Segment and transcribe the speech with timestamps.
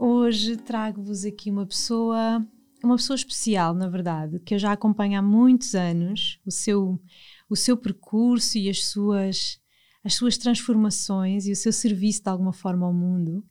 [0.00, 2.46] Hoje trago-vos aqui uma pessoa,
[2.84, 7.02] uma pessoa especial, na verdade, que eu já acompanho há muitos anos, o seu,
[7.50, 9.60] o seu percurso e as suas,
[10.04, 13.44] as suas transformações e o seu serviço de alguma forma ao mundo.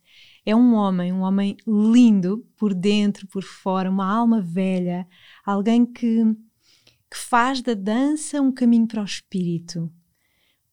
[0.45, 5.05] É um homem, um homem lindo por dentro, por fora, uma alma velha,
[5.45, 6.23] alguém que,
[7.11, 9.91] que faz da dança um caminho para o espírito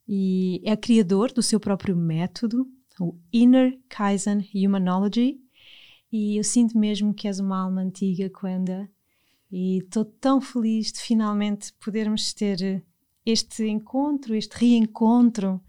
[0.06, 2.64] e é criador do seu próprio método,
[3.00, 5.43] o Inner Kaizen Humanology.
[6.16, 8.88] E eu sinto mesmo que és uma alma antiga, Quenda,
[9.50, 12.84] e estou tão feliz de finalmente podermos ter
[13.26, 15.60] este encontro, este reencontro,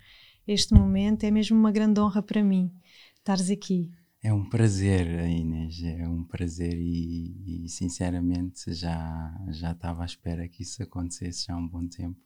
[0.48, 1.24] este momento.
[1.24, 2.72] É mesmo uma grande honra para mim
[3.16, 3.90] estares aqui.
[4.22, 10.48] É um prazer, Inês, é um prazer e, e sinceramente já, já estava à espera
[10.48, 12.20] que isso acontecesse já há um bom tempo.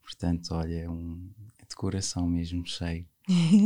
[0.00, 1.28] Portanto, olha, é um
[1.70, 3.06] de coração mesmo cheio.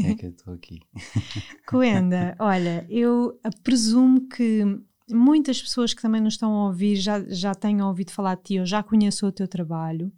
[0.04, 0.80] é que eu estou aqui.
[1.66, 4.62] Coenda, olha, eu presumo que
[5.10, 8.54] muitas pessoas que também nos estão a ouvir já, já tenham ouvido falar de ti,
[8.54, 10.12] eu já conheço o teu trabalho,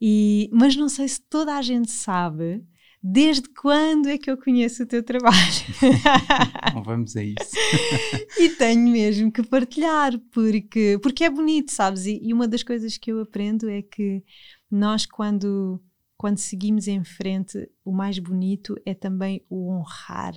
[0.00, 2.62] e, mas não sei se toda a gente sabe
[3.02, 5.36] desde quando é que eu conheço o teu trabalho.
[6.74, 7.56] Não vamos a isso.
[8.38, 12.06] e tenho mesmo que partilhar, porque, porque é bonito, sabes?
[12.06, 14.22] E, e uma das coisas que eu aprendo é que
[14.70, 15.80] nós quando
[16.18, 20.34] quando seguimos em frente, o mais bonito é também o honrar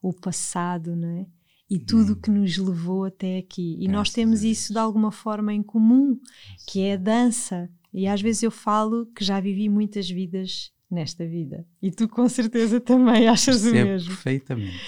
[0.00, 1.26] o passado, não é?
[1.68, 3.76] E tudo o que nos levou até aqui.
[3.80, 6.20] E nós temos isso de alguma forma em comum,
[6.68, 7.68] que é a dança.
[7.92, 11.66] E às vezes eu falo que já vivi muitas vidas nesta vida.
[11.82, 14.08] E tu com certeza também achas Percebo o mesmo.
[14.10, 14.80] Perfeitamente.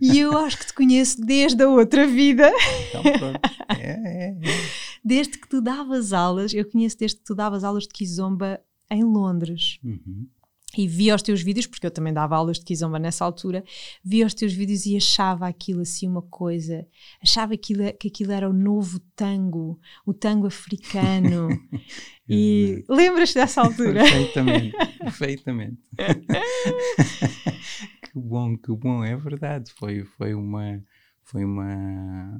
[0.00, 2.50] E eu acho que te conheço desde a outra vida.
[2.88, 3.40] Então pronto.
[3.78, 4.36] É, é, é.
[5.04, 8.60] Desde que tu davas aulas, eu conheço desde que tu davas aulas de Kizomba
[8.90, 9.78] em Londres.
[9.82, 10.28] Uhum.
[10.76, 13.64] E via os teus vídeos, porque eu também dava aulas de Kizomba nessa altura,
[14.04, 16.86] via os teus vídeos e achava aquilo assim uma coisa,
[17.22, 21.48] achava aquilo, que aquilo era o novo tango, o tango africano.
[22.28, 24.04] e lembras dessa altura?
[24.04, 25.80] perfeitamente, perfeitamente.
[28.02, 29.72] que bom, que bom, é verdade.
[29.72, 30.84] Foi, foi uma,
[31.22, 32.38] foi uma,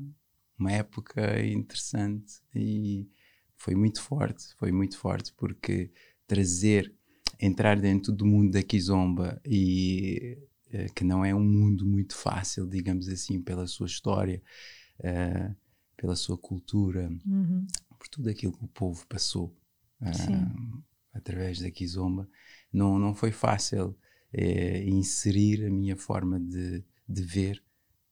[0.58, 3.08] uma época interessante e
[3.56, 5.90] foi muito forte, foi muito forte porque
[6.26, 6.92] trazer,
[7.40, 10.38] entrar dentro do mundo da Kizomba e
[10.72, 14.42] uh, que não é um mundo muito fácil, digamos assim, pela sua história,
[15.00, 15.54] uh,
[15.96, 17.66] pela sua cultura, uhum.
[17.98, 19.56] por tudo aquilo que o povo passou
[20.00, 20.82] uh,
[21.12, 22.28] através da Kizomba,
[22.72, 23.96] não, não foi fácil
[24.84, 27.62] inserir a minha forma de, de ver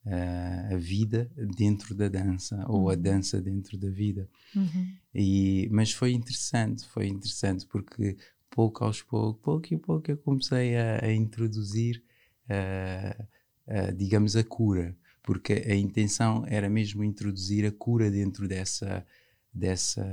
[0.05, 2.75] a vida dentro da dança uhum.
[2.75, 3.01] ou a uhum.
[3.01, 4.29] dança dentro da vida.
[4.55, 4.95] Uhum.
[5.13, 8.15] E, mas foi interessante, foi interessante porque
[8.49, 12.03] pouco aos poucos, pouco e pouco eu comecei a, a introduzir,
[12.49, 13.23] uh,
[13.67, 19.05] uh, digamos, a cura, porque a intenção era mesmo introduzir a cura dentro dessa
[19.51, 20.03] dessa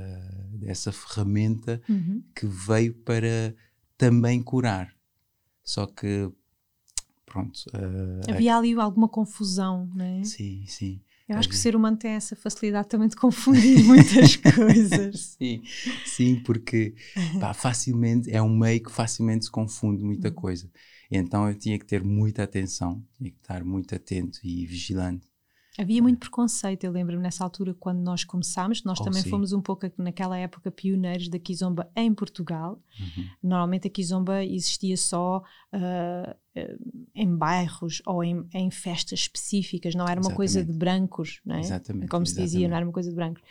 [0.53, 2.23] dessa ferramenta uhum.
[2.33, 3.53] que veio para
[3.97, 4.95] também curar.
[5.63, 6.31] Só que
[7.33, 7.63] pronto.
[7.73, 10.23] Uh, Havia ali alguma confusão, não é?
[10.23, 11.01] Sim, sim.
[11.27, 15.35] Eu acho que o ser humano tem essa facilidade também de confundir muitas coisas.
[15.39, 15.63] Sim,
[16.05, 16.93] sim, porque
[17.39, 20.35] pá, facilmente é um meio que facilmente se confunde muita uhum.
[20.35, 20.69] coisa.
[21.09, 25.25] Então eu tinha que ter muita atenção, tinha que estar muito atento e vigilante
[25.77, 29.29] Havia muito preconceito, eu lembro-me nessa altura quando nós começámos, nós oh, também sim.
[29.29, 32.79] fomos um pouco naquela época pioneiros da Kizomba em Portugal.
[32.99, 33.25] Uhum.
[33.41, 35.41] Normalmente a Kizomba existia só
[35.73, 36.35] uh,
[37.15, 40.35] em bairros ou em, em, festas específicas, não era uma Exatamente.
[40.35, 41.61] coisa de brancos, não é?
[41.61, 42.07] Exatamente.
[42.07, 42.51] Como se Exatamente.
[42.51, 43.41] dizia, não era uma coisa de brancos.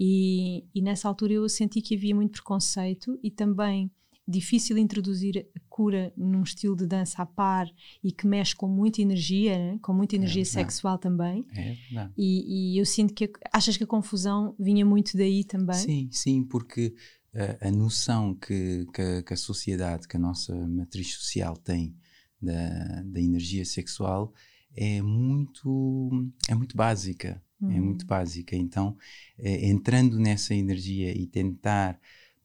[0.00, 3.90] E, e nessa altura eu senti que havia muito preconceito e também
[4.28, 7.66] difícil introduzir a cura num estilo de dança a par
[8.04, 9.78] e que mexe com muita energia, né?
[9.80, 11.46] com muita energia é, sexual também.
[11.54, 12.12] É verdade.
[12.16, 15.76] E, e, eu sinto que achas que a confusão vinha muito daí também?
[15.76, 16.94] Sim, sim, porque
[17.34, 21.96] a, a noção que, que, que, a sociedade, que a nossa matriz social tem
[22.40, 24.34] da, da energia sexual
[24.76, 26.10] é muito,
[26.48, 27.42] é muito básica.
[27.60, 27.70] Uhum.
[27.72, 28.54] É muito básica.
[28.54, 28.96] Então,
[29.38, 31.98] é, entrando nessa energia e tentar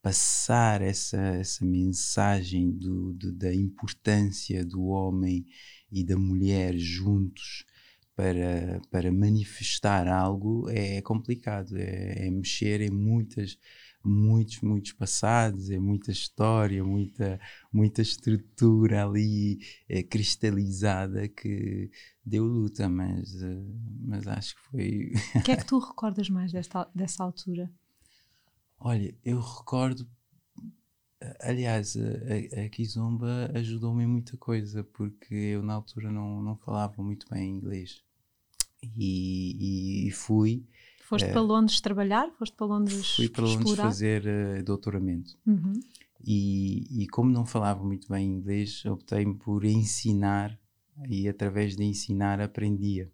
[0.04, 5.46] passar essa, essa mensagem do, do, da importância do homem
[5.90, 7.66] e da mulher juntos
[8.14, 13.58] para, para manifestar algo é complicado, é, é mexer em muitas
[14.04, 17.40] muitos, muitos passados, é muita história, muita,
[17.72, 21.90] muita estrutura ali é, cristalizada que
[22.26, 25.12] deu luta, mas, uh, mas acho que foi.
[25.36, 27.72] O que é que tu recordas mais desta, dessa altura?
[28.84, 30.06] Olha, eu recordo.
[31.40, 37.02] Aliás, a, a Kizomba ajudou-me em muita coisa, porque eu na altura não, não falava
[37.02, 38.04] muito bem inglês.
[38.98, 40.66] E, e fui
[41.04, 42.30] Foste é, para Londres trabalhar?
[42.38, 43.84] Foste para Londres Fui para Londres explorar?
[43.84, 45.38] fazer uh, doutoramento.
[45.46, 45.80] Uhum.
[46.26, 50.58] E, e, como não falava muito bem inglês, optei por ensinar
[51.08, 53.12] e através de ensinar aprendia.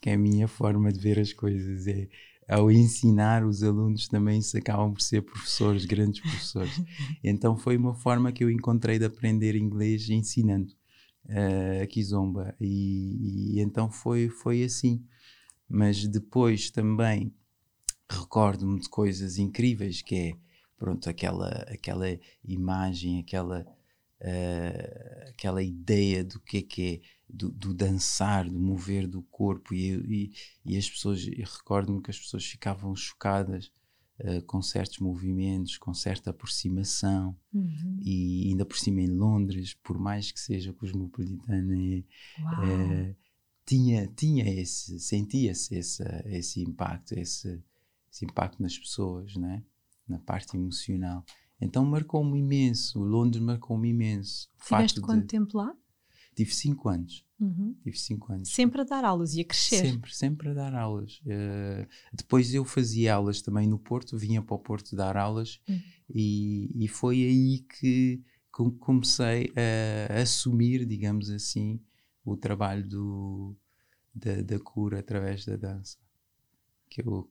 [0.00, 1.86] Que é a minha forma de ver as coisas.
[1.86, 2.08] É,
[2.48, 6.82] ao ensinar, os alunos também se acabam por ser professores, grandes professores.
[7.24, 10.72] então foi uma forma que eu encontrei de aprender inglês ensinando
[11.26, 12.54] uh, a Kizomba.
[12.60, 15.04] E, e então foi, foi assim
[15.68, 17.34] mas depois também
[18.08, 20.36] recordo-me de coisas incríveis que é
[20.76, 22.06] pronto aquela aquela
[22.44, 23.66] imagem aquela
[24.20, 29.74] uh, aquela ideia do que é que é do, do dançar do mover do corpo
[29.74, 30.32] e, e,
[30.64, 33.72] e as pessoas recordo-me que as pessoas ficavam chocadas
[34.20, 37.98] uh, com certos movimentos com certa aproximação uhum.
[38.00, 43.14] e ainda por cima em Londres por mais que seja cosmopolitana é, é
[43.66, 47.62] tinha, tinha esse, sentia-se esse, esse impacto, esse,
[48.10, 49.62] esse impacto nas pessoas, né?
[50.06, 51.24] na parte emocional.
[51.60, 54.50] Então marcou-me imenso, Londres marcou-me imenso.
[54.62, 55.28] Tiveste quanto de...
[55.28, 55.74] tempo lá?
[56.34, 57.24] Tive cinco anos.
[57.40, 57.76] Uhum.
[57.82, 58.48] Tive cinco anos.
[58.52, 59.86] Sempre a dar aulas e a crescer.
[59.86, 61.20] Sempre, sempre a dar aulas.
[61.20, 65.80] Uh, depois eu fazia aulas também no Porto, vinha para o Porto dar aulas uhum.
[66.14, 68.22] e, e foi aí que
[68.78, 69.52] comecei
[70.08, 71.80] a assumir, digamos assim,
[72.24, 73.56] o trabalho do,
[74.14, 75.98] da, da cura através da dança.
[76.88, 77.28] Que eu,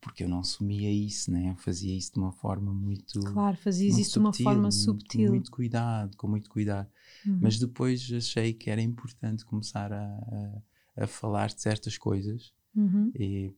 [0.00, 1.50] porque eu não assumia isso, né?
[1.50, 3.20] Eu fazia isso de uma forma muito.
[3.20, 5.20] Claro, fazias isso subtil, de uma forma subtil.
[5.20, 6.88] Muito, muito cuidado, com muito cuidado.
[7.26, 7.38] Uhum.
[7.42, 10.62] Mas depois achei que era importante começar a,
[10.96, 13.12] a, a falar de certas coisas uhum.
[13.14, 13.52] e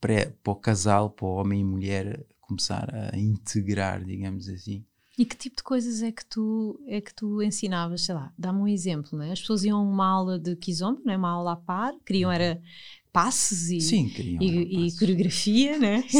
[0.00, 4.84] para, para o casal, para o homem e mulher, começar a integrar, digamos assim,
[5.16, 8.02] e que tipo de coisas é que tu, é que tu ensinavas?
[8.02, 9.30] Sei lá, dá-me um exemplo, né?
[9.30, 11.16] As pessoas iam a uma aula de kizomba, né?
[11.16, 12.34] uma aula a par, queriam uhum.
[12.34, 12.60] era
[13.14, 16.02] passos e, Sim, e, e coreografia, né?
[16.08, 16.18] Sim.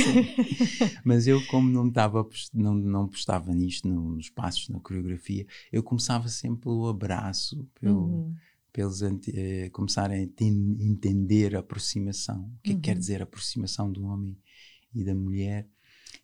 [1.05, 6.29] Mas eu, como não, tava, não, não postava nisto, nos passos, na coreografia, eu começava
[6.29, 8.35] sempre pelo abraço, pelo, uhum.
[8.73, 12.49] pelos eh, começarem a entender a aproximação.
[12.59, 13.01] O que é que quer uhum.
[13.01, 14.39] dizer a aproximação do homem
[14.95, 15.69] e da mulher?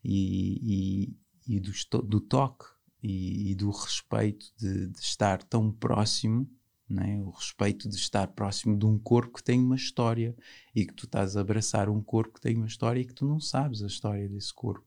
[0.05, 1.13] E,
[1.49, 2.65] e do, do toque
[3.03, 6.49] e, e, do respeito de, de estar tão próximo,
[6.91, 7.23] né?
[7.23, 10.37] o respeito de estar próximo de um corpo que tem uma história
[10.75, 13.25] e que tu estás a abraçar um corpo que tem uma história e que tu
[13.25, 14.85] não sabes a história desse corpo.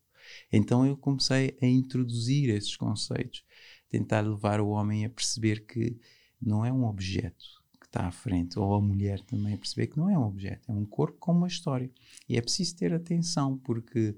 [0.51, 3.43] Então eu comecei a introduzir esses conceitos,
[3.89, 5.97] tentar levar o homem a perceber que
[6.41, 9.97] não é um objeto que está à frente, ou a mulher também a perceber que
[9.97, 11.89] não é um objeto, é um corpo com uma história.
[12.27, 14.15] E é preciso ter atenção, porque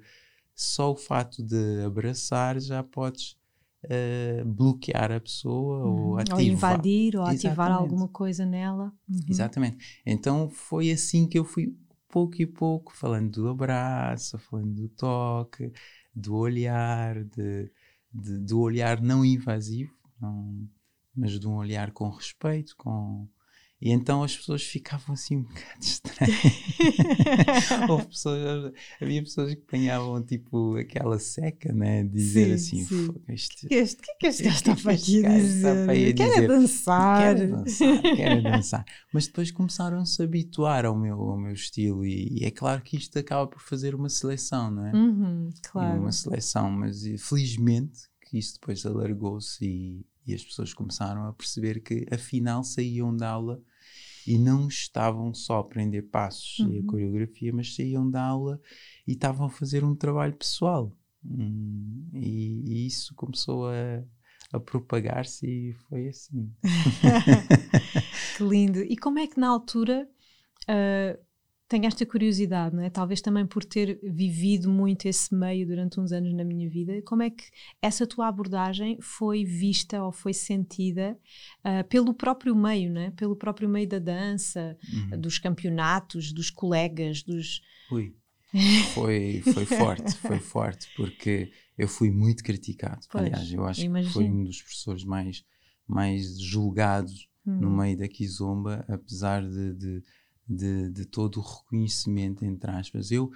[0.56, 3.38] só o fato de abraçar já podes
[3.86, 6.08] uh, bloquear a pessoa uhum.
[6.08, 6.40] ou ativar.
[6.40, 7.48] Ou invadir ou Exatamente.
[7.48, 8.94] ativar alguma coisa nela.
[9.10, 9.20] Uhum.
[9.30, 10.02] Exatamente.
[10.06, 11.76] Então foi assim que eu fui
[12.10, 15.72] pouco e pouco falando do abraço, falando do toque,
[16.16, 17.72] do olhar, de,
[18.14, 20.68] de do olhar não invasivo, não,
[21.16, 23.28] mas de um olhar com respeito, com
[23.86, 26.42] e então as pessoas ficavam assim um bocado estranhas.
[28.10, 32.04] pessoas, havia pessoas que apanhavam tipo aquela seca, né?
[32.04, 33.16] Dizer sim, assim: sim.
[33.28, 36.16] Este, este, que é que este gajo está para aqui a dizer?
[36.16, 37.36] Quer dançar.
[37.36, 38.86] Quero dançar, quero dançar.
[39.14, 42.82] Mas depois começaram a se habituar ao meu, ao meu estilo, e, e, é claro
[42.82, 44.96] que isto acaba por fazer uma seleção, não é?
[44.96, 46.02] Uhum, claro.
[46.02, 51.82] Uma seleção, mas felizmente que isso depois alargou-se e e as pessoas começaram a perceber
[51.82, 53.62] que afinal saíam da aula
[54.28, 56.72] e não estavam só a aprender passos uhum.
[56.72, 56.88] e a uhum.
[56.88, 58.60] coreografia, mas saíam da aula
[59.08, 60.96] e estavam a fazer um trabalho pessoal.
[61.24, 64.04] Hum, e, e, isso começou a,
[64.54, 66.54] a propagar-se e foi assim.
[68.38, 68.80] que lindo!
[68.80, 70.08] E como é que na altura
[70.70, 71.25] uh,
[71.68, 72.90] tenho esta curiosidade, não é?
[72.90, 77.24] Talvez também por ter vivido muito esse meio durante uns anos na minha vida, como
[77.24, 77.44] é que
[77.82, 81.18] essa tua abordagem foi vista ou foi sentida
[81.60, 83.12] uh, pelo próprio meio, não é?
[83.12, 85.20] Pelo próprio meio da dança, uhum.
[85.20, 87.62] dos campeonatos, dos colegas, dos...
[87.92, 88.16] Ui,
[88.94, 93.06] foi, foi forte, foi forte, porque eu fui muito criticado.
[93.10, 94.08] Pois, Aliás, eu acho imagino.
[94.08, 95.44] que foi um dos professores mais,
[95.88, 97.60] mais julgados uhum.
[97.60, 100.04] no meio da Kizomba, apesar de, de
[100.48, 103.12] de, de todo o reconhecimento, entre aspas.
[103.12, 103.32] Eu,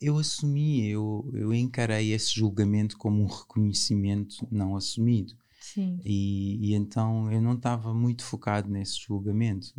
[0.00, 5.34] eu assumi, eu, eu encarei esse julgamento como um reconhecimento não assumido.
[5.60, 6.00] Sim.
[6.04, 9.74] E, e então eu não estava muito focado nesse julgamento,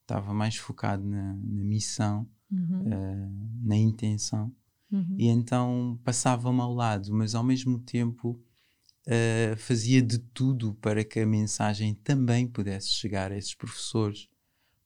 [0.00, 2.82] estava uh, mais focado na, na missão, uhum.
[2.82, 4.52] uh, na intenção.
[4.90, 5.16] Uhum.
[5.18, 8.40] E então passava-me ao lado, mas ao mesmo tempo
[9.06, 14.28] uh, fazia de tudo para que a mensagem também pudesse chegar a esses professores,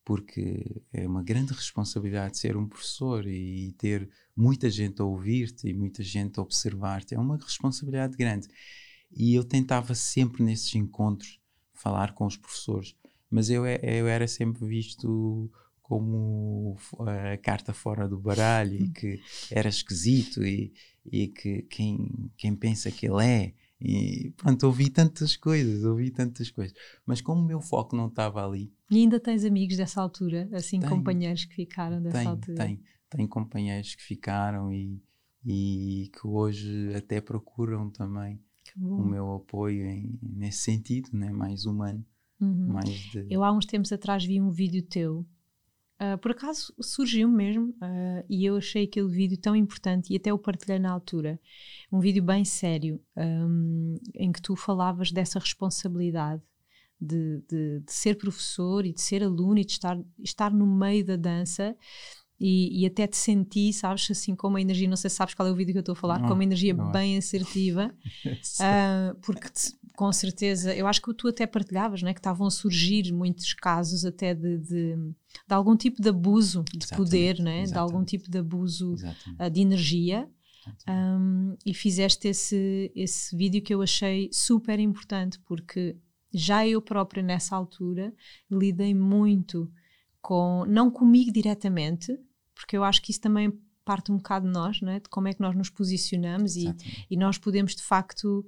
[0.05, 4.07] porque é uma grande responsabilidade ser um professor e ter
[4.37, 7.15] muita gente a ouvir-te e muita gente a observar-te.
[7.15, 8.47] É uma responsabilidade grande.
[9.11, 11.39] E eu tentava sempre nesses encontros
[11.73, 12.95] falar com os professores,
[13.29, 19.19] mas eu, eu era sempre visto como a carta fora do baralho e que
[19.49, 20.71] era esquisito e,
[21.05, 26.49] e que quem, quem pensa que ele é e pronto, ouvi tantas coisas, ouvi tantas
[26.49, 26.75] coisas.
[27.05, 28.73] Mas como o meu foco não estava ali.
[28.89, 32.55] E ainda tens amigos dessa altura, assim, tenho, companheiros que ficaram dessa tenho, altura?
[32.55, 32.79] Tenho,
[33.09, 35.01] tenho companheiros que ficaram e,
[35.45, 38.39] e que hoje até procuram também
[38.77, 41.31] o meu apoio em, nesse sentido, né?
[41.31, 42.05] mais humano.
[42.39, 42.73] Uhum.
[42.73, 43.25] Mais de...
[43.29, 45.25] Eu há uns tempos atrás vi um vídeo teu
[45.95, 50.33] Uh, por acaso surgiu mesmo uh, e eu achei aquele vídeo tão importante e até
[50.33, 51.39] o partilhei na altura.
[51.89, 56.41] Um vídeo bem sério um, em que tu falavas dessa responsabilidade
[56.99, 61.05] de, de, de, ser professor e de ser aluno e de estar, estar no meio
[61.05, 61.75] da dança
[62.37, 65.47] e, e, até te senti, sabes, assim com uma energia, não sei se sabes qual
[65.47, 66.91] é o vídeo que eu estou a falar, com uma energia é.
[66.91, 67.95] bem assertiva,
[68.27, 72.51] uh, porque te, com certeza, eu acho que tu até partilhavas, né, que estavam a
[72.51, 77.63] surgir muitos casos até de, de, de algum tipo de abuso de exatamente, poder, né,
[77.63, 78.95] de algum tipo de abuso
[79.39, 80.29] uh, de energia.
[80.89, 85.95] Um, e fizeste esse, esse vídeo que eu achei super importante, porque
[86.33, 88.11] já eu própria nessa altura
[88.49, 89.71] lidei muito
[90.21, 92.17] com, não comigo diretamente,
[92.55, 93.53] porque eu acho que isso também
[93.85, 94.99] parte um bocado de nós, não é?
[94.99, 96.65] de como é que nós nos posicionamos e,
[97.09, 98.43] e, nós podemos de facto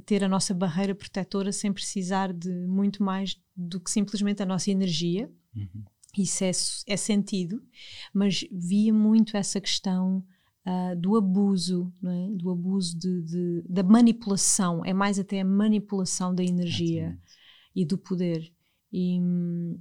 [0.00, 4.70] ter a nossa barreira protetora sem precisar de muito mais do que simplesmente a nossa
[4.70, 5.30] energia.
[5.54, 5.84] Uhum.
[6.16, 6.50] Isso é,
[6.86, 7.62] é sentido,
[8.12, 10.24] mas via muito essa questão
[10.66, 12.36] uh, do abuso, é?
[12.36, 17.18] do abuso de, de, da manipulação, é mais até a manipulação da energia
[17.74, 18.52] e do poder.
[18.92, 19.78] E, hum,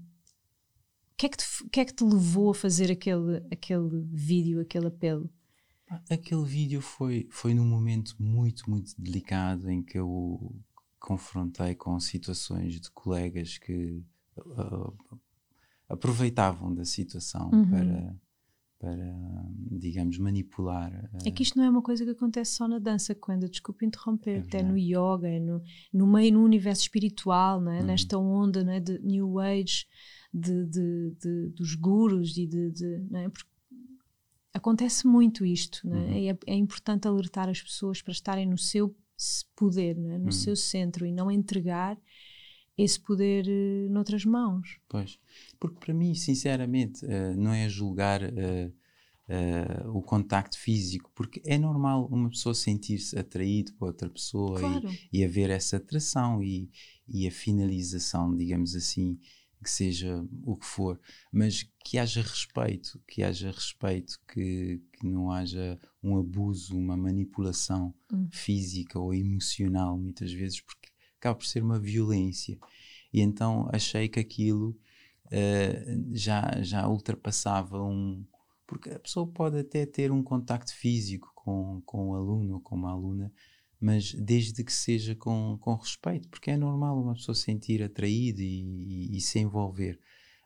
[1.17, 4.87] que é que te, que é que te levou a fazer aquele, aquele vídeo, aquele
[4.87, 5.29] apelo?
[6.09, 10.55] Aquele vídeo foi, foi num momento muito, muito delicado em que eu
[10.99, 14.03] confrontei com situações de colegas que
[14.37, 15.19] uh,
[15.89, 17.69] aproveitavam da situação uhum.
[17.69, 18.15] para,
[18.79, 19.15] para,
[19.71, 20.91] digamos, manipular.
[21.13, 23.83] Uh, é que isto não é uma coisa que acontece só na dança, quando, desculpa
[23.83, 27.79] interromper, é até no yoga, é no, no meio, no universo espiritual, não é?
[27.79, 27.85] Uhum.
[27.85, 28.79] nesta onda não é?
[28.79, 29.87] de New Age
[30.33, 33.29] de, de, de dos gurus e de, de não é?
[33.29, 33.50] Porque
[34.53, 35.99] acontece muito isto não é?
[35.99, 36.29] Uhum.
[36.29, 38.95] É, é, importante alertar as pessoas para estarem no seu
[39.55, 40.17] poder é?
[40.17, 40.31] no uhum.
[40.31, 41.97] seu centro e não entregar
[42.77, 45.19] esse poder uh, noutras mãos pois
[45.59, 48.81] porque para mim sinceramente uh, não é julgar uh,
[49.29, 54.89] Uh, o contacto físico, porque é normal uma pessoa sentir-se atraído por outra pessoa claro.
[55.09, 56.69] e, e haver essa atração e,
[57.07, 59.17] e a finalização, digamos assim,
[59.61, 60.99] que seja o que for,
[61.31, 67.93] mas que haja respeito, que haja respeito, que, que não haja um abuso, uma manipulação
[68.11, 68.27] hum.
[68.31, 72.57] física ou emocional, muitas vezes, porque acaba por ser uma violência.
[73.13, 74.69] E então achei que aquilo
[75.27, 78.25] uh, já, já ultrapassava um.
[78.65, 82.75] Porque a pessoa pode até ter um contacto físico com, com o aluno ou com
[82.75, 83.31] uma aluna,
[83.81, 88.61] mas desde que seja com, com respeito, porque é normal uma pessoa sentir atraída e,
[88.61, 89.99] e, e, se envolver.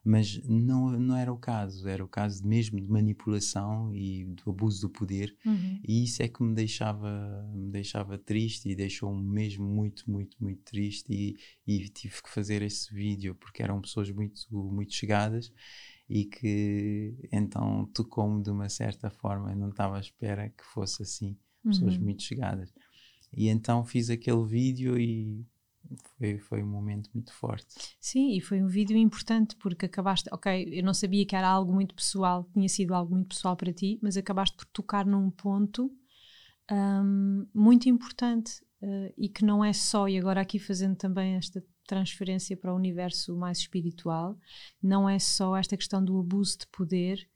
[0.07, 4.81] Mas não, não era o caso, era o caso mesmo de manipulação e do abuso
[4.81, 5.81] do poder, uhum.
[5.83, 10.61] e isso é que me deixava, me deixava triste e deixou-me mesmo muito, muito, muito
[10.61, 11.11] triste.
[11.11, 11.35] E,
[11.67, 15.51] e tive que fazer esse vídeo porque eram pessoas muito, muito chegadas
[16.07, 19.51] e que então tocou-me de uma certa forma.
[19.51, 22.03] Eu não estava à espera que fosse assim, pessoas uhum.
[22.03, 22.71] muito chegadas.
[23.35, 25.45] E então fiz aquele vídeo e
[26.17, 27.67] foi, foi um momento muito forte.
[27.99, 31.73] Sim, e foi um vídeo importante porque acabaste, ok, eu não sabia que era algo
[31.73, 35.91] muito pessoal, tinha sido algo muito pessoal para ti, mas acabaste por tocar num ponto
[36.71, 41.63] um, muito importante uh, e que não é só, e agora aqui fazendo também esta
[41.85, 44.37] transferência para o universo mais espiritual,
[44.81, 47.27] não é só esta questão do abuso de poder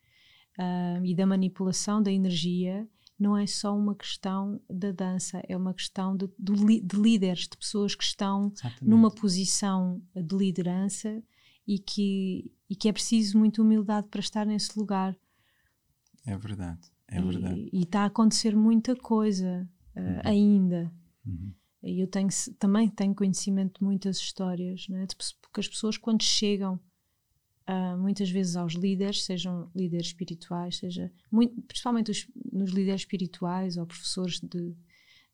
[0.58, 2.88] uh, e da manipulação da energia
[3.20, 7.58] não é só uma questão da dança, é uma questão de, de, de líderes, de
[7.58, 8.86] pessoas que estão Exatamente.
[8.86, 11.22] numa posição de liderança
[11.68, 15.16] e que, e que é preciso muita humildade para estar nesse lugar.
[16.26, 17.70] É verdade, é verdade.
[17.74, 20.22] E está a acontecer muita coisa uh, uhum.
[20.24, 20.92] ainda.
[21.26, 21.54] Uhum.
[21.84, 25.06] Eu tenho, também tenho conhecimento de muitas histórias, né?
[25.42, 26.80] porque as pessoas quando chegam
[27.70, 33.78] uh, muitas vezes aos líderes, sejam líderes espirituais, seja muito, principalmente os, nos líderes espirituais
[33.78, 34.76] ou professores de,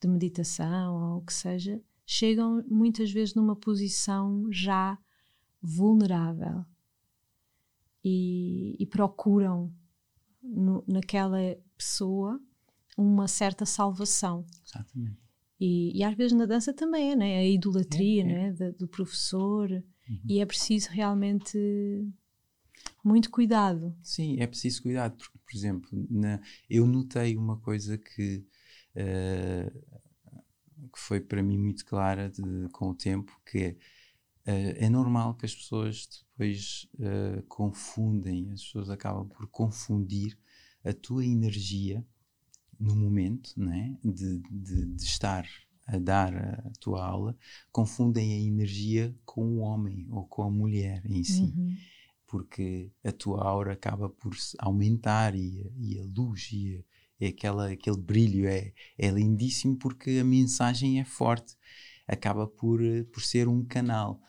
[0.01, 4.97] de meditação ou o que seja, chegam muitas vezes numa posição já
[5.61, 6.65] vulnerável
[8.03, 9.73] e, e procuram
[10.43, 11.39] no, naquela
[11.77, 12.39] pessoa
[12.97, 14.45] uma certa salvação.
[14.63, 15.25] Exatamente.
[15.59, 17.37] E, e, às vezes na dança também é, né?
[17.37, 18.51] a idolatria é, é.
[18.51, 18.71] Né?
[18.73, 20.19] do professor, uhum.
[20.27, 21.57] e é preciso realmente
[23.05, 23.95] muito cuidado.
[24.01, 28.43] Sim, é preciso cuidado, porque, por exemplo, na, eu notei uma coisa que,
[28.95, 29.71] uh,
[30.91, 32.41] que foi para mim muito clara de,
[32.73, 33.77] com o tempo, que
[34.45, 40.35] é, uh, é normal que as pessoas depois uh, confundem, as pessoas acabam por confundir
[40.83, 42.03] a tua energia
[42.79, 45.47] no momento né, de, de, de estar
[45.87, 47.37] a dar a tua aula,
[47.71, 51.53] confundem a energia com o homem ou com a mulher em si.
[51.55, 51.75] Uhum.
[52.35, 57.27] Porque a tua aura acaba por aumentar e, a, e a luz e, a, e
[57.27, 61.55] aquela, aquele brilho é, é lindíssimo porque a mensagem é forte.
[62.05, 62.81] Acaba por,
[63.13, 64.21] por ser um canal,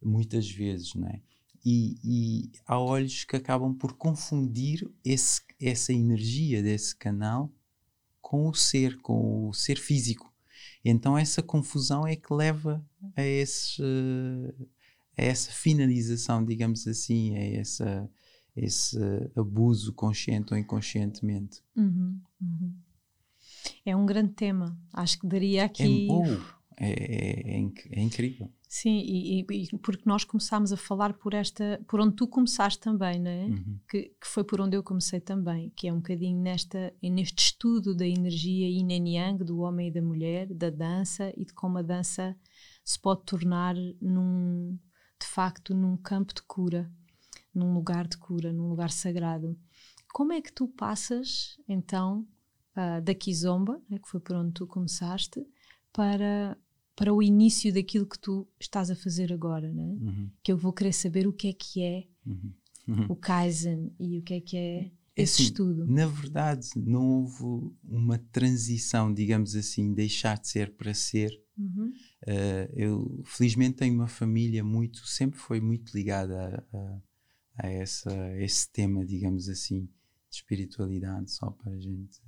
[0.00, 1.20] muitas vezes, não é?
[1.64, 7.52] E, e há olhos que acabam por confundir esse, essa energia desse canal
[8.20, 10.32] com o ser, com o ser físico.
[10.84, 12.86] Então essa confusão é que leva
[13.16, 13.82] a, esse,
[15.18, 18.10] a essa finalização, digamos assim, a essa,
[18.54, 18.96] esse
[19.36, 21.60] abuso consciente ou inconscientemente.
[21.76, 22.74] Uhum, uhum.
[23.84, 24.78] É um grande tema.
[24.92, 26.08] Acho que daria aqui.
[26.08, 26.24] É, oh,
[26.80, 28.50] é, é, é, é incrível.
[28.68, 33.18] Sim, e, e, porque nós começámos a falar por esta, por onde tu começaste também,
[33.18, 33.44] não é?
[33.46, 33.78] Uhum.
[33.88, 37.96] Que, que, foi por onde eu comecei também, que é um bocadinho nesta, neste estudo
[37.96, 41.78] da energia yin e yang, do homem e da mulher, da dança e de como
[41.78, 42.36] a dança
[42.84, 44.78] se pode tornar num,
[45.20, 46.90] de facto, num campo de cura,
[47.54, 49.58] num lugar de cura, num lugar sagrado.
[50.12, 52.26] Como é que tu passas, então,
[52.76, 55.46] uh, da Kizomba, né, que foi por onde tu começaste,
[55.92, 56.56] para
[56.98, 59.96] para o início daquilo que tu estás a fazer agora, né?
[60.00, 60.30] Uhum.
[60.42, 62.52] Que eu vou querer saber o que é que é uhum.
[62.88, 63.06] Uhum.
[63.10, 65.86] o Kaizen e o que é que é, é esse assim, estudo.
[65.86, 71.30] Na verdade, não houve uma transição, digamos assim, deixar de ser para ser.
[72.22, 77.02] Uh, eu, felizmente, tenho uma família muito, sempre foi muito ligada a, a,
[77.58, 79.84] a, essa, a esse tema, digamos assim,
[80.28, 82.20] de espiritualidade, só para a gente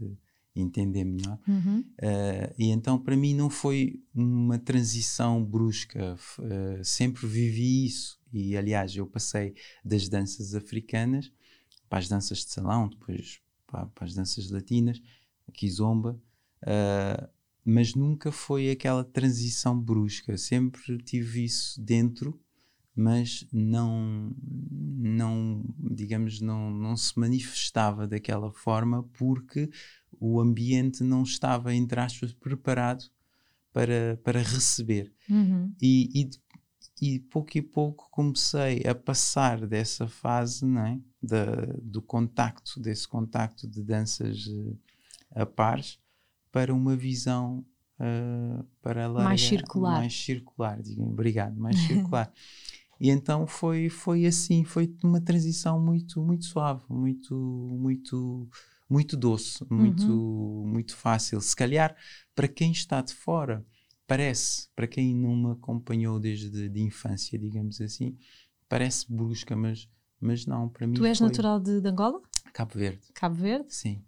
[0.54, 1.38] entender melhor.
[1.46, 1.80] Uhum.
[1.80, 8.18] Uh, e então, para mim, não foi uma transição brusca, uh, sempre vivi isso.
[8.32, 11.32] E, aliás, eu passei das danças africanas
[11.88, 15.00] para as danças de salão, depois para, para as danças latinas,
[15.48, 16.20] a kizomba,
[16.62, 17.28] uh,
[17.64, 20.36] mas nunca foi aquela transição brusca.
[20.36, 22.40] Sempre tive isso dentro,
[22.94, 29.70] mas não, não digamos, não, não se manifestava daquela forma porque
[30.18, 33.04] o ambiente não estava, entre aspas, preparado
[33.72, 35.12] para, para receber.
[35.28, 35.72] Uhum.
[35.80, 36.30] E,
[37.00, 41.00] e, e, pouco e pouco comecei a passar dessa fase não é?
[41.22, 44.78] da, do contacto, desse contacto de danças uh,
[45.34, 45.98] a pares,
[46.50, 47.64] para uma visão
[47.98, 49.98] uh, para larga, mais circular.
[49.98, 52.32] Mais circular, digamos, obrigado, mais circular.
[53.00, 58.48] E então foi, foi assim, foi uma transição muito, muito suave, muito, muito
[58.90, 60.66] muito doce, muito, uhum.
[60.66, 61.40] muito fácil.
[61.40, 61.96] Se calhar,
[62.34, 63.64] para quem está de fora,
[64.04, 68.18] parece, para quem não me acompanhou desde de infância, digamos assim,
[68.68, 69.88] parece brusca, mas,
[70.20, 70.94] mas não, para mim.
[70.94, 71.28] Tu és foi...
[71.28, 72.20] natural de, de, Angola?
[72.52, 73.00] Cabo Verde.
[73.14, 73.72] Cabo Verde?
[73.72, 74.02] Sim.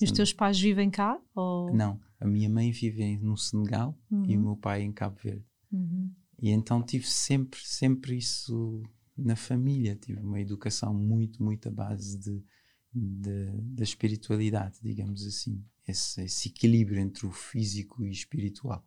[0.00, 1.20] E os teus pais vivem cá?
[1.34, 1.74] Ou...
[1.74, 4.24] Não, a minha mãe vive no Senegal uhum.
[4.26, 5.44] e o meu pai em Cabo Verde.
[5.72, 6.10] Uhum.
[6.38, 8.82] E então tive sempre, sempre isso
[9.16, 9.96] na família.
[9.96, 12.42] Tive uma educação muito, muito à base de,
[12.92, 18.84] da espiritualidade, digamos assim, esse, esse, equilíbrio entre o físico e o espiritual.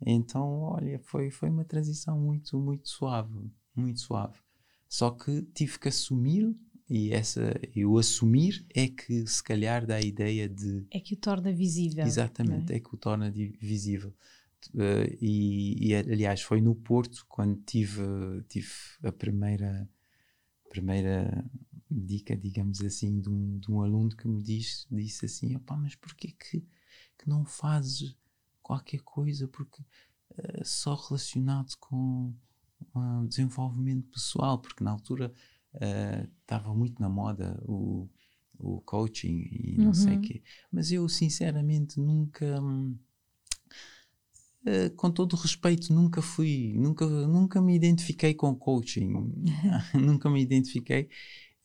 [0.00, 4.38] Então, olha, foi, foi uma transição muito, muito suave, muito suave.
[4.88, 6.54] Só que tive que assumir
[6.88, 11.14] e essa e o assumir é que se calhar dá a ideia de é que
[11.14, 12.76] o torna visível exatamente é?
[12.76, 12.80] é?
[12.80, 14.14] que o torna visível
[14.74, 18.02] uh, e, e, aliás foi no Porto quando tive
[18.48, 18.70] tive
[19.02, 19.88] a primeira
[20.68, 21.44] primeira
[21.90, 25.94] dica, digamos assim, de um, de um aluno que me diz, disse assim: opá, mas
[25.94, 26.60] porquê que,
[27.18, 28.16] que não fazes
[28.62, 32.34] qualquer coisa porque, uh, só relacionado com,
[32.94, 35.32] um desenvolvimento pessoal, porque na altura
[35.74, 38.08] estava uh, muito na moda o,
[38.58, 39.94] o coaching e não uhum.
[39.94, 40.42] sei o quê.
[40.70, 42.60] Mas eu, sinceramente, nunca.
[44.62, 49.12] Uh, com todo respeito, nunca fui, nunca, nunca me identifiquei com coaching,
[49.94, 51.08] nunca me identifiquei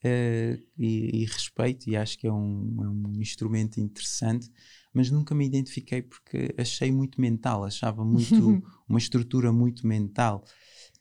[0.04, 4.52] uh, e, e, respeito, e acho que é um, é um instrumento interessante,
[4.94, 10.44] mas nunca me identifiquei porque achei muito mental, achava muito uma estrutura muito mental.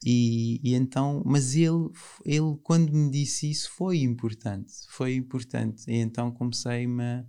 [0.04, 1.90] E, e, então, mas ele,
[2.24, 5.84] ele, quando me disse isso, foi importante, foi importante.
[5.90, 7.26] E então comecei-me a,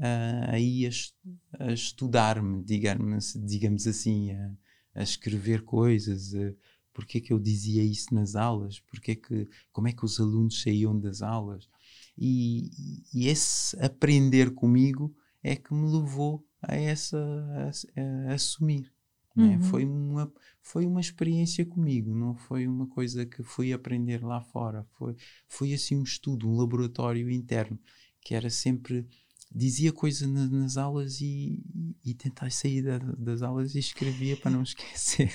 [0.00, 4.52] a, a, a estudar-me, digamos, digamos assim, a,
[4.94, 6.34] a escrever coisas.
[6.34, 6.54] A,
[6.92, 8.80] porque é que eu dizia isso nas aulas?
[8.80, 11.68] Porque é que, como é que os alunos saíam das aulas?
[12.16, 12.70] E,
[13.14, 18.92] e esse aprender comigo é que me levou a essa a, a assumir.
[19.40, 19.56] Né?
[19.56, 19.62] Uhum.
[19.62, 24.86] Foi, uma, foi uma experiência comigo, não foi uma coisa que fui aprender lá fora.
[24.98, 25.16] Foi,
[25.48, 27.78] foi assim um estudo, um laboratório interno,
[28.20, 29.06] que era sempre.
[29.52, 31.60] Dizia coisa na, nas aulas e,
[32.04, 35.34] e, e sair da, das aulas e escrevia para não esquecer.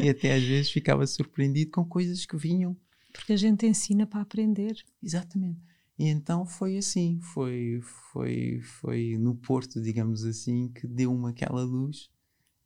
[0.00, 2.74] e até às vezes ficava surpreendido com coisas que vinham.
[3.12, 4.74] Porque a gente ensina para aprender.
[5.02, 5.60] Exatamente.
[5.98, 12.10] E então foi assim, foi, foi, foi no Porto, digamos assim, que deu-me aquela luz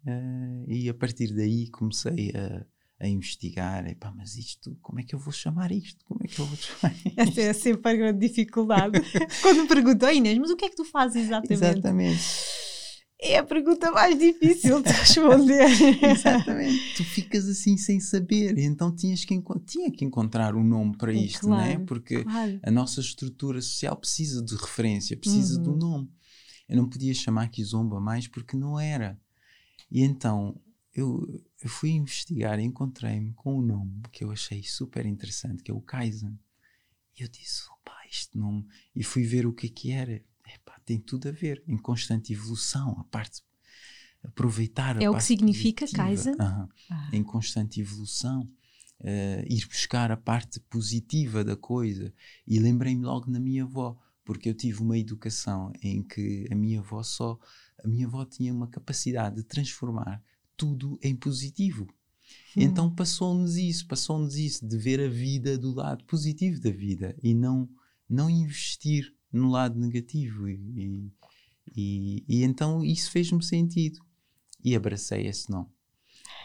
[0.07, 2.65] Uh, e a partir daí comecei a,
[3.01, 6.05] a investigar, epá, mas isto, como é que eu vou chamar isto?
[6.05, 7.21] Como é que eu vou chamar isto?
[7.21, 9.01] Essa é sempre a grande dificuldade.
[9.43, 11.53] Quando me perguntam, Inês, mas o que é que tu fazes exatamente?
[11.55, 12.23] Exatamente.
[13.19, 15.67] É a pergunta mais difícil de responder.
[16.05, 16.95] exatamente.
[16.97, 21.41] Tu ficas assim sem saber, então tinhas que, tinha que encontrar um nome para isto,
[21.41, 21.79] claro, não é?
[21.79, 22.61] Porque claro.
[22.63, 25.63] a nossa estrutura social precisa de referência, precisa uhum.
[25.63, 25.79] de um uhum.
[25.79, 26.11] nome.
[26.69, 29.19] Eu não podia chamar Kizomba mais porque não era.
[29.91, 30.61] E então
[30.97, 35.71] eu, eu fui investigar e encontrei-me com um nome que eu achei super interessante, que
[35.71, 36.39] é o Kaizen.
[37.19, 38.67] E eu disse, opa, este nome.
[38.95, 40.13] E fui ver o que é que era.
[40.47, 43.43] Epá, tem tudo a ver, em constante evolução, a parte.
[44.23, 46.03] Aproveitar a É o que significa positiva.
[46.03, 46.33] Kaizen?
[46.33, 46.69] Uhum.
[46.91, 47.11] Ah.
[47.13, 48.51] Em constante evolução.
[48.99, 52.13] Uh, ir buscar a parte positiva da coisa.
[52.47, 56.81] E lembrei-me logo na minha avó, porque eu tive uma educação em que a minha
[56.81, 57.39] avó só
[57.87, 60.23] a minha avó tinha uma capacidade de transformar
[60.57, 61.87] tudo em positivo.
[62.57, 62.63] Hum.
[62.63, 67.33] Então passou-nos isso, passou-nos isso, de ver a vida do lado positivo da vida e
[67.33, 67.69] não,
[68.09, 70.49] não investir no lado negativo.
[70.49, 71.13] E,
[71.75, 74.01] e, e então isso fez-me sentido.
[74.65, 75.69] E abracei esse nome.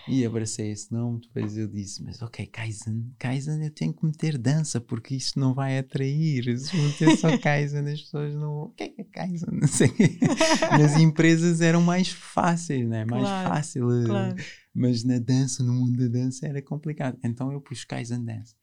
[0.08, 4.38] E abracei esse nome, depois eu disse, mas ok, Kaizen, Kaizen eu tenho que meter
[4.38, 6.58] dança, porque isso não vai atrair.
[6.58, 8.64] Se meter só Kaizen, as pessoas não...
[8.64, 9.50] O que é que é Kaizen?
[9.52, 9.92] Não sei.
[10.72, 13.06] Nas empresas eram mais fáceis, né?
[13.06, 13.92] Mais claro, fácil.
[13.92, 14.36] Eh, claro.
[14.74, 17.18] Mas na dança, no mundo da dança, era complicado.
[17.24, 18.56] Então eu pus Kaizen Dance.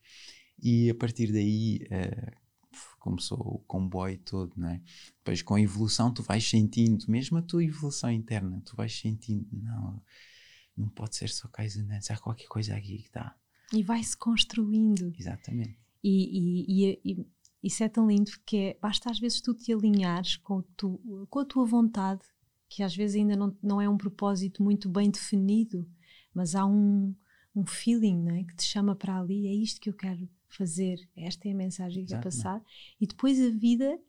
[0.61, 1.79] E a partir daí...
[1.85, 2.39] Uh,
[2.99, 4.81] começou o comboio todo, não é?
[5.17, 9.47] Depois com a evolução tu vais sentindo, mesmo a tua evolução interna, tu vais sentindo,
[9.51, 10.01] não,
[10.79, 13.35] não pode ser só Kaizen Dance, há qualquer coisa aqui que está.
[13.73, 15.13] E vai-se construindo.
[15.17, 15.77] Exatamente.
[16.03, 17.27] E, e, e, e,
[17.61, 21.39] isso é tão lindo que é, basta às vezes tu te alinhares com, tu, com
[21.39, 22.21] a tua vontade,
[22.69, 25.87] que às vezes ainda não, não é um propósito muito bem definido,
[26.33, 27.13] mas há um,
[27.53, 31.47] um feeling né, que te chama para ali, é isto que eu quero fazer, esta
[31.47, 32.63] é a mensagem que quero passar.
[32.99, 33.99] E depois a vida,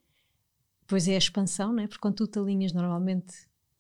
[0.82, 3.34] depois é a expansão, né, porque quando tu te alinhas normalmente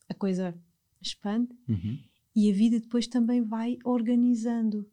[0.08, 0.54] a coisa
[1.00, 1.48] expande.
[1.68, 4.88] Uhum e a vida depois também vai organizando.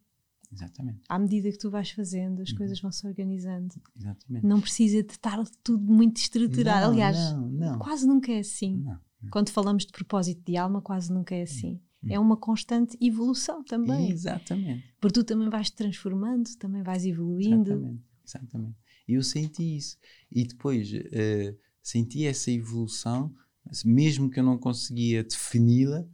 [0.51, 1.01] Exatamente.
[1.09, 2.57] À medida que tu vais fazendo, as uhum.
[2.57, 3.75] coisas vão se organizando.
[3.95, 4.45] Exatamente.
[4.45, 6.87] Não precisa de estar tudo muito estruturado.
[6.87, 7.79] Não, Aliás, não, não.
[7.79, 8.85] quase nunca é assim.
[9.29, 11.81] Quando falamos de propósito de alma, quase nunca é assim.
[12.03, 12.09] Uhum.
[12.11, 14.09] É uma constante evolução também.
[14.09, 14.85] Exatamente.
[15.01, 17.71] Porque tu também vais te transformando, também vais evoluindo.
[17.71, 18.03] Exatamente.
[18.25, 18.77] Exatamente.
[19.07, 19.97] E eu senti isso.
[20.31, 23.33] E depois uh, senti essa evolução,
[23.85, 26.05] mesmo que eu não conseguia defini-la,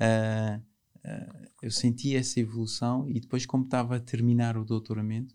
[0.00, 5.34] uh, uh, eu senti essa evolução e depois, como estava a terminar o doutoramento,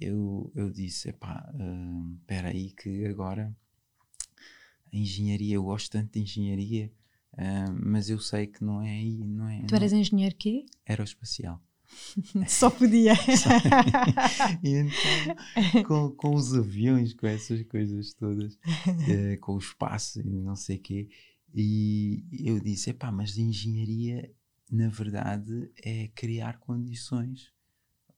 [0.00, 1.52] eu, eu disse: epá,
[2.20, 3.54] espera uh, aí, que agora
[4.92, 6.92] a engenharia, eu gosto tanto de engenharia,
[7.82, 9.24] mas eu sei que não é aí.
[9.24, 10.66] Não é, tu eras não, engenheiro quê?
[10.86, 11.60] Aeroespacial.
[12.48, 13.14] Só podia.
[14.62, 20.40] e então, com, com os aviões, com essas coisas todas, uh, com o espaço e
[20.40, 21.08] não sei o quê,
[21.54, 24.30] e eu disse: epá, mas engenharia,
[24.70, 27.52] na verdade, é criar condições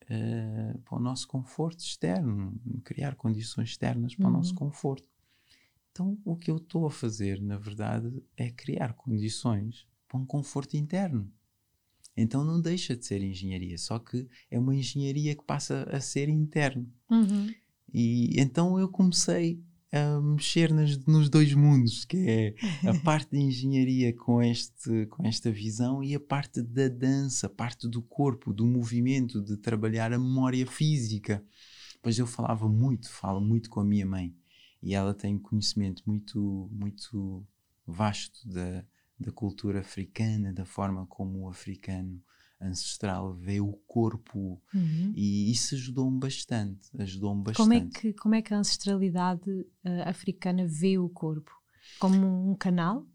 [0.04, 4.34] uh, para o nosso conforto externo, criar condições externas para uhum.
[4.34, 4.56] o nosso uhum.
[4.56, 5.08] conforto.
[5.92, 10.76] Então, o que eu estou a fazer, na verdade, é criar condições para um conforto
[10.76, 11.30] interno.
[12.16, 16.28] Então não deixa de ser engenharia, só que é uma engenharia que passa a ser
[16.30, 16.90] interno.
[17.10, 17.52] Uhum.
[17.92, 19.62] E então eu comecei
[19.96, 22.54] a mexer nas, nos dois mundos, que é
[22.88, 27.50] a parte da engenharia com, este, com esta visão e a parte da dança, a
[27.50, 31.44] parte do corpo, do movimento, de trabalhar a memória física.
[32.02, 34.34] Pois eu falava muito, falo muito com a minha mãe
[34.82, 37.46] e ela tem conhecimento muito, muito
[37.86, 38.84] vasto da,
[39.18, 42.22] da cultura africana, da forma como o africano
[42.60, 45.12] ancestral vê o corpo Uhum.
[45.14, 47.56] e isso ajudou-me bastante, ajudou-me bastante.
[47.68, 49.66] Como, é que, como é que a ancestralidade uh,
[50.06, 51.50] africana vê o corpo?
[51.98, 53.06] Como um canal?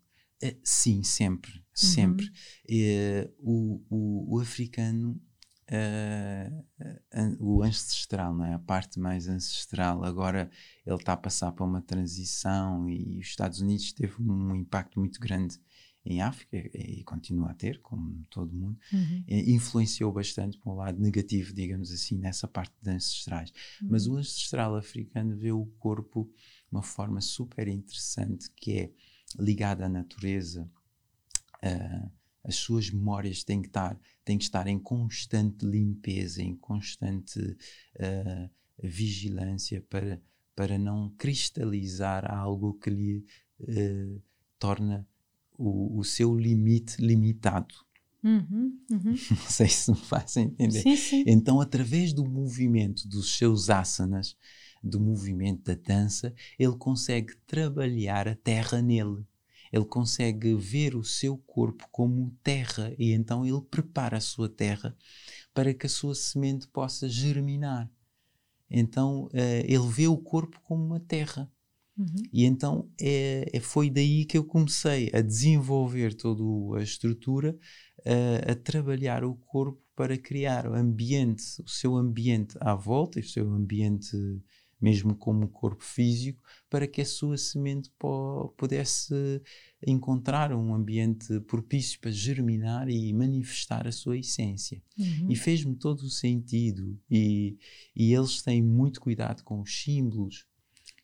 [0.41, 2.31] Eh, Sim, sempre, sempre.
[2.69, 5.21] Eh, o, o, o africano,
[7.13, 8.53] an- o ancestral, não é?
[8.53, 10.49] a parte mais ancestral, agora
[10.85, 15.19] ele está a passar por uma transição e os Estados Unidos teve um impacto muito
[15.19, 15.59] grande
[16.05, 18.77] em África e continua a ter, como todo mundo.
[18.91, 19.23] Uhum.
[19.27, 23.51] influenciou bastante para o lado negativo, digamos assim, nessa parte de ancestrais.
[23.87, 24.13] Mas Uhum.
[24.15, 28.91] o ancestral africano vê o corpo de uma forma super interessante, que é
[29.39, 30.69] ligada à natureza.
[31.61, 32.09] ah,
[32.43, 37.39] as suas memórias têm que estar, têm que estar em constante limpeza, em constante
[37.99, 38.49] ah,
[38.83, 40.21] vigilância para,
[40.55, 43.25] para não cristalizar algo que lhe
[43.61, 44.19] ah,
[44.59, 45.07] torna
[45.61, 47.75] o, o seu limite limitado.
[48.23, 48.79] Uhum.
[48.91, 49.15] Uhum.
[49.29, 50.81] Não sei se me faz entender.
[50.81, 51.23] Sim, sim.
[51.25, 54.35] Então, através do movimento dos seus asanas,
[54.83, 59.25] do movimento da dança, ele consegue trabalhar a terra nele.
[59.71, 64.95] Ele consegue ver o seu corpo como terra e então ele prepara a sua terra
[65.53, 67.89] para que a sua semente possa germinar.
[68.69, 71.49] Então, eh, ele vê o corpo como uma terra.
[72.01, 72.23] Uhum.
[72.33, 77.57] E então é, é- foi daí que eu comecei a desenvolver toda a estrutura,
[78.05, 83.23] a, a trabalhar o corpo para criar o ambiente, o seu ambiente à volta, o
[83.23, 84.17] seu ambiente
[84.81, 87.91] mesmo como corpo físico, para que a sua semente
[88.57, 89.13] pudesse
[89.85, 94.81] encontrar um ambiente propício para germinar e manifestar a sua essência.
[94.97, 95.27] Uhum.
[95.29, 96.99] E fez-me todo o sentido.
[97.09, 97.59] E,
[97.95, 100.47] e eles têm muito cuidado com os símbolos,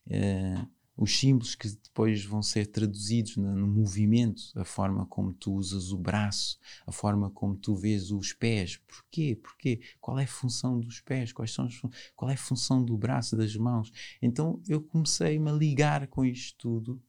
[0.10, 0.56] eh,
[0.98, 5.92] os símbolos que depois vão ser traduzidos no, no movimento, a forma como tu usas
[5.92, 8.78] o braço, a forma como tu vês os pés.
[8.78, 9.40] Porquê?
[9.42, 9.80] Porquê?
[10.02, 11.32] Qual é a função dos pés?
[11.32, 11.80] Quais são as
[12.16, 13.92] qual é a função do braço, das mãos?
[14.22, 17.02] Então eu comecei-me a ligar com isto tudo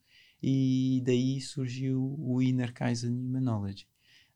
[0.42, 2.72] e daí surgiu o Inner
[3.04, 3.86] Humanology.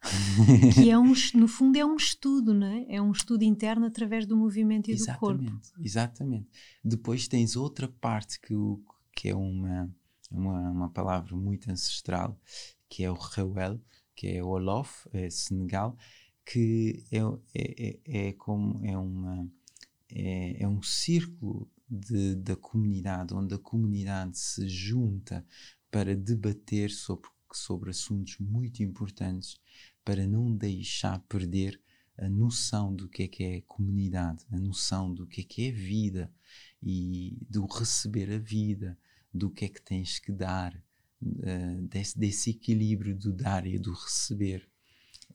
[0.75, 2.87] Que é um, no fundo é um estudo, não é?
[2.97, 5.43] É um estudo interno através do movimento e do corpo.
[5.45, 6.49] Exatamente, exatamente.
[6.85, 8.83] Depois tens outra parte que, o-
[9.14, 9.90] que é uma,
[10.31, 12.38] uma, uma palavra muito ancestral,
[12.88, 13.81] que é o Reuel,
[14.14, 15.96] que é o Olof, é Senegal,
[16.44, 17.18] que é,
[17.55, 19.48] é, é, é como é uma
[20.11, 25.44] é, é um círculo de, da comunidade onde a comunidade se junta
[25.90, 29.61] para debater sobre, sobre assuntos muito importantes
[30.05, 31.81] para não deixar perder
[32.18, 35.72] a noção do que é que é comunidade, a noção do que é que é
[35.72, 36.31] vida
[36.83, 38.99] e do receber a vida,
[39.33, 40.75] do que é que tens que dar,
[41.42, 44.68] eh, desse, desse equilíbrio do dar e do receber.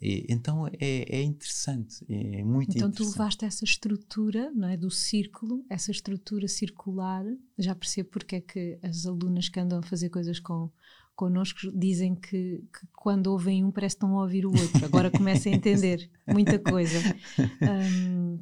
[0.02, 3.18] E, então é, é interessante, é muito Então tu interessante.
[3.18, 7.26] levaste essa estrutura, não é, do círculo, essa estrutura circular.
[7.58, 10.70] Já percebo porque é que as alunas que andam a fazer coisas com
[11.16, 14.86] connosco dizem que, que quando ouvem um parece que estão a ouvir o outro.
[14.86, 17.00] Agora começa a entender muita coisa.
[17.62, 18.38] Um,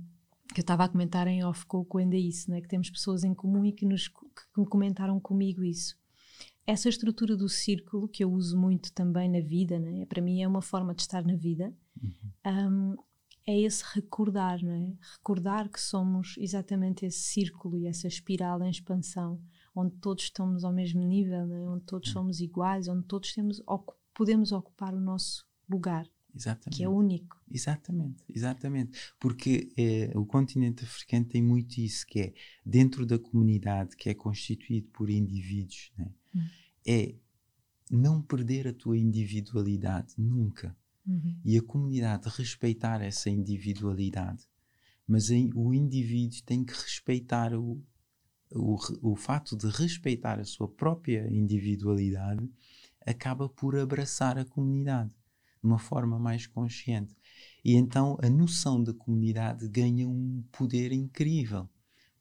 [0.54, 2.62] que eu estava a comentar em off com o Coenda isso, né?
[2.62, 5.96] que temos pessoas em comum e que nos que comentaram comigo isso.
[6.68, 10.06] Essa estrutura do círculo, que eu uso muito também na vida, né?
[10.06, 11.74] para mim é uma forma de estar na vida,
[12.46, 12.96] um,
[13.48, 14.94] é esse recordar, não é?
[15.18, 19.40] Recordar que somos exatamente esse círculo e essa espiral em expansão,
[19.76, 21.70] onde todos estamos ao mesmo nível, não é?
[21.70, 26.78] onde todos somos iguais, onde todos temos, ocu- podemos ocupar o nosso lugar, Exatamente.
[26.78, 27.40] que é único.
[27.50, 29.00] Exatamente, exatamente.
[29.20, 32.34] Porque eh, o continente africano tem muito isso, que é
[32.66, 36.12] dentro da comunidade que é constituído por indivíduos, né?
[36.86, 37.16] É
[37.90, 40.76] não perder a tua individualidade nunca.
[41.08, 41.40] Uhum.
[41.46, 44.44] E a comunidade respeitar essa individualidade.
[45.08, 47.82] Mas em- o indivíduo tem que respeitar o,
[48.52, 48.78] o,
[49.12, 52.50] o fato de respeitar a sua própria individualidade
[53.06, 55.12] acaba por abraçar a comunidade
[55.66, 57.16] de uma forma mais consciente.
[57.64, 61.68] E então a noção da comunidade ganha um poder incrível,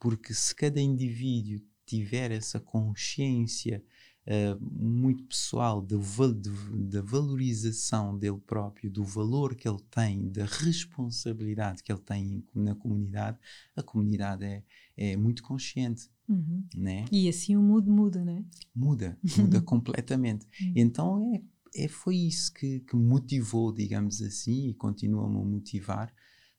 [0.01, 3.85] porque se cada indivíduo tiver essa consciência
[4.27, 11.93] uh, muito pessoal da valorização dele próprio, do valor que ele tem, da responsabilidade que
[11.93, 13.39] ele tem na comunidade,
[13.77, 14.63] a comunidade é,
[14.97, 16.09] é muito consciente.
[16.27, 16.65] Uhum.
[16.75, 17.05] Né?
[17.13, 18.43] E assim o mundo muda, né?
[18.75, 20.47] Muda, muda completamente.
[20.59, 20.73] Uhum.
[20.75, 21.43] Então é,
[21.75, 26.15] é, foi isso que, que motivou, digamos assim, e continua-me a motivar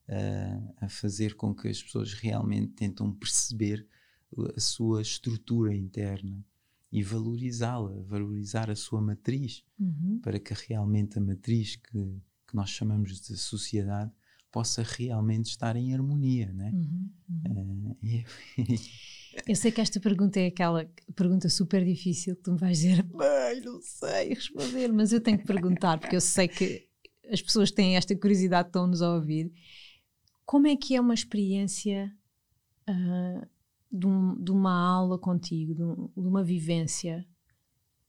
[0.10, 3.88] uh, a fazer com que as pessoas realmente tentam perceber
[4.56, 6.44] a sua estrutura interna
[6.92, 10.20] e valorizá-la, valorizar a sua matriz, uhum.
[10.22, 14.12] para que realmente a matriz que, que nós chamamos de sociedade
[14.52, 16.72] possa realmente estar em harmonia, né?
[16.74, 17.10] Uhum,
[17.46, 17.96] uhum.
[18.66, 22.80] Uh, Eu sei que esta pergunta é aquela pergunta super difícil que tu me vais
[22.80, 26.88] dizer, bem, não sei responder, mas eu tenho que perguntar porque eu sei que
[27.30, 29.52] as pessoas têm esta curiosidade, estão-nos a ouvir.
[30.46, 32.12] Como é que é uma experiência
[32.90, 33.48] uh,
[33.92, 37.26] de, um, de, uma aula contigo, de, um, de uma vivência?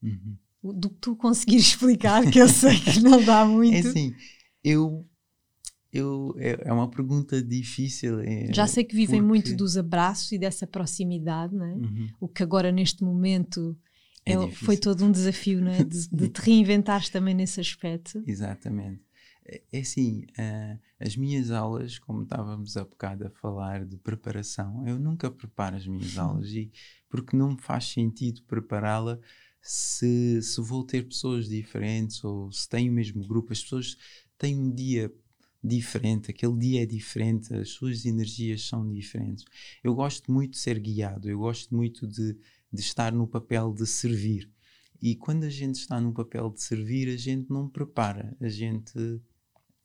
[0.03, 0.37] Uhum.
[0.63, 3.75] Do que tu conseguires explicar, que eu sei que não dá muito.
[3.75, 4.15] É assim,
[4.63, 5.07] eu
[5.97, 8.21] eu, é, é uma pergunta difícil.
[8.21, 9.29] É, Já sei que vivem porque...
[9.29, 11.75] muito dos abraços e dessa proximidade, não é?
[11.75, 12.09] Uhum.
[12.21, 13.77] O que agora, neste momento,
[14.25, 15.85] é, é foi todo um desafio, não é?
[15.85, 18.23] De, de te reinventares também nesse aspecto.
[18.27, 19.01] Exatamente.
[19.45, 24.87] É, é assim, uh, as minhas aulas, como estávamos há bocado a falar de preparação,
[24.87, 26.71] eu nunca preparo as minhas aulas e
[27.09, 29.19] porque não me faz sentido prepará-la
[29.63, 33.53] se, se vou ter pessoas diferentes ou se tenho o mesmo grupo.
[33.53, 33.97] As pessoas
[34.39, 35.13] têm um dia
[35.67, 39.45] diferente, aquele dia é diferente, as suas energias são diferentes.
[39.83, 42.35] Eu gosto muito de ser guiado, eu gosto muito de,
[42.73, 44.51] de estar no papel de servir.
[45.03, 49.21] E quando a gente está no papel de servir, a gente não prepara, a gente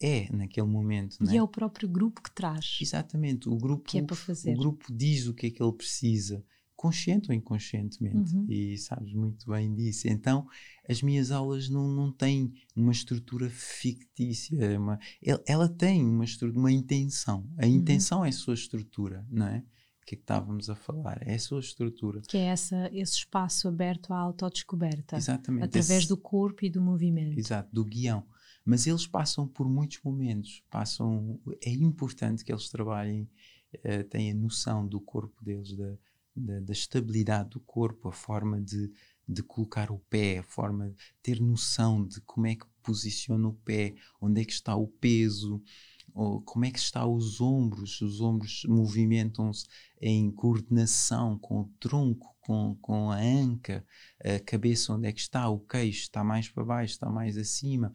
[0.01, 1.17] é naquele momento.
[1.21, 1.37] E é?
[1.37, 2.77] é o próprio grupo que traz.
[2.81, 4.53] Exatamente, o grupo, que é para fazer.
[4.53, 6.43] o grupo diz o que é que ele precisa
[6.81, 8.47] consciente ou inconscientemente, uhum.
[8.49, 10.07] e sabes muito bem disso.
[10.07, 10.47] Então,
[10.89, 14.99] as minhas aulas não, não têm uma estrutura fictícia, uma,
[15.45, 17.47] ela tem uma, uma intenção.
[17.59, 17.71] A uhum.
[17.71, 18.25] intenção uhum.
[18.25, 19.59] é a sua estrutura, não é?
[19.59, 21.21] O que é que estávamos a falar?
[21.23, 22.19] É a sua estrutura.
[22.27, 25.17] Que é essa, esse espaço aberto à autodescoberta.
[25.17, 25.65] Exatamente.
[25.65, 27.37] Através esse, do corpo e do movimento.
[27.37, 28.25] Exato, do guião.
[28.65, 30.63] Mas eles passam por muitos momentos.
[30.67, 33.29] Passam, é importante que eles trabalhem,
[33.75, 35.95] uh, tenham noção do corpo deles, da,
[36.35, 38.91] da, da estabilidade do corpo, a forma de,
[39.27, 43.53] de colocar o pé, a forma de ter noção de como é que posiciona o
[43.53, 45.61] pé, onde é que está o peso,
[46.45, 49.65] como é que está os ombros, os ombros movimentam-se
[50.01, 53.85] em coordenação com o tronco, com, com a anca,
[54.23, 57.93] a cabeça onde é que está, o queixo está mais para baixo, está mais acima.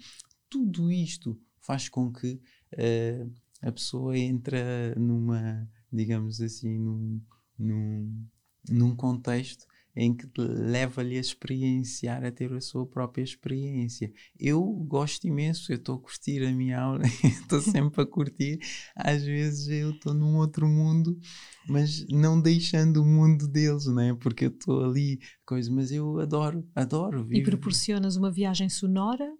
[0.49, 2.41] Tudo isto faz com que
[2.73, 7.21] uh, a pessoa entra numa, digamos assim, num,
[7.59, 8.27] num,
[8.69, 9.67] num contexto
[9.97, 14.13] em que leva-lhe a experienciar, a ter a sua própria experiência.
[14.39, 18.59] Eu gosto imenso, eu estou a curtir a minha aula, estou sempre a curtir.
[18.95, 21.19] Às vezes eu estou num outro mundo,
[21.67, 24.15] mas não deixando o mundo deles, né?
[24.21, 27.25] porque eu estou ali, coisa, mas eu adoro, adoro.
[27.25, 27.41] Vivo.
[27.41, 29.33] E proporcionas uma viagem sonora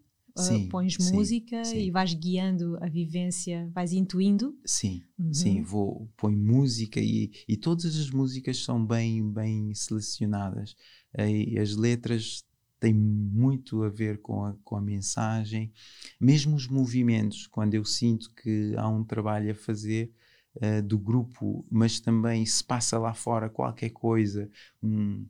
[0.43, 1.79] sim, pões sim, música sim.
[1.79, 4.57] e vais guiando a vivência, vais intuindo?
[4.65, 5.33] Sim, uhum.
[5.33, 10.77] sim, vou, põe música e, e todas as músicas são bem, bem selecionadas.
[11.19, 12.45] E as letras
[12.79, 15.73] têm muito a ver com a, com a mensagem,
[16.21, 20.13] mesmo os movimentos, quando eu sinto que há um trabalho a fazer,
[20.59, 24.51] Uh, do grupo, mas também se passa lá fora qualquer coisa,
[24.83, 25.27] um,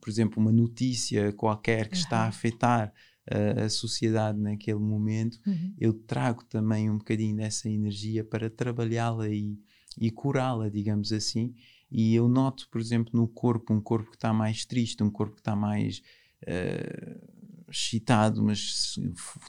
[0.00, 2.02] por exemplo, uma notícia qualquer que uhum.
[2.02, 2.92] está a afetar
[3.30, 5.74] a, a sociedade naquele momento, uhum.
[5.78, 9.58] eu trago também um bocadinho dessa energia para trabalhá-la e,
[9.98, 11.54] e curá-la, digamos assim.
[11.90, 15.34] E eu noto, por exemplo, no corpo, um corpo que está mais triste, um corpo
[15.34, 16.02] que está mais
[16.42, 18.98] uh, excitado, mas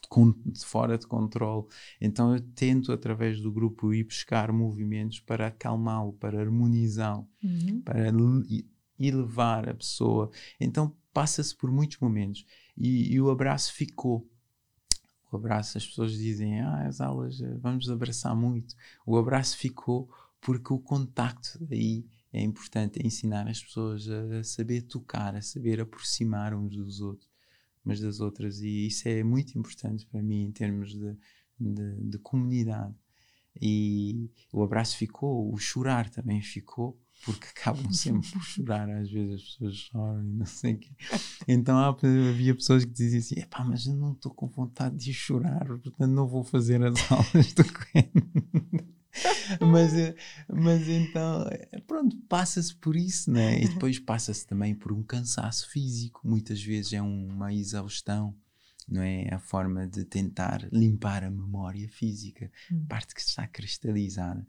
[0.10, 1.68] com, fora de controle.
[2.00, 7.82] Então eu tento, através do grupo, ir buscar movimentos para acalmá-lo, para harmonizá-lo, uhum.
[7.82, 8.12] para
[9.00, 10.32] elevar a pessoa.
[10.60, 12.46] Então passa-se por muitos momentos
[12.78, 14.28] e, e, o abraço ficou.
[15.32, 18.76] O abraço, as pessoas dizem, ah, as aulas, eh, vamos abraçar muito.
[19.06, 20.10] O abraço ficou
[20.42, 25.80] porque o contacto aí é importante, é ensinar as pessoas a saber tocar, a saber
[25.80, 27.30] aproximar uns dos outros,
[27.86, 31.18] umas das outras, e isso é muito importante para mim em termos de,
[31.60, 32.96] de, de comunidade.
[33.62, 39.36] E o abraço ficou, o chorar também ficou, porque acabam sempre por chorar, às vezes
[39.36, 40.92] as pessoas choram e não sei o quê.
[41.48, 45.66] Então havia pessoas que diziam assim: epá, mas eu não estou com vontade de chorar,
[45.66, 47.64] portanto não vou fazer as aulas do
[49.60, 50.16] mas, eh,
[50.48, 53.62] mas então, eh, pronto, passa-se por isso, né?
[53.62, 56.22] E depois passa-se também por um cansaço físico.
[56.24, 58.36] Muitas vezes é uma exaustão,
[58.88, 59.28] não é?
[59.34, 62.86] A forma de tentar limpar a memória física, hum.
[62.88, 64.46] parte que está cristalizada.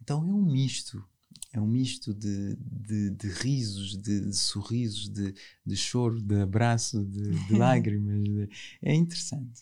[0.00, 1.04] Então é um misto.
[1.52, 5.34] É um misto de, de, de risos, de, de, sorrisos, de,
[5.66, 8.48] de choro, de abraço, de, lágrimas.
[8.80, 9.60] é interessante.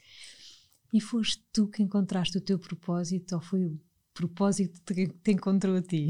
[0.92, 3.80] E foste tu que encontraste o teu propósito ou foi o
[4.12, 6.08] propósito que te encontrou a ti?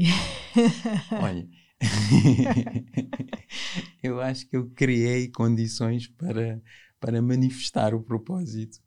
[1.21, 1.47] Olha,
[4.03, 6.61] eu acho que eu criei condições para,
[6.99, 8.79] para manifestar o propósito.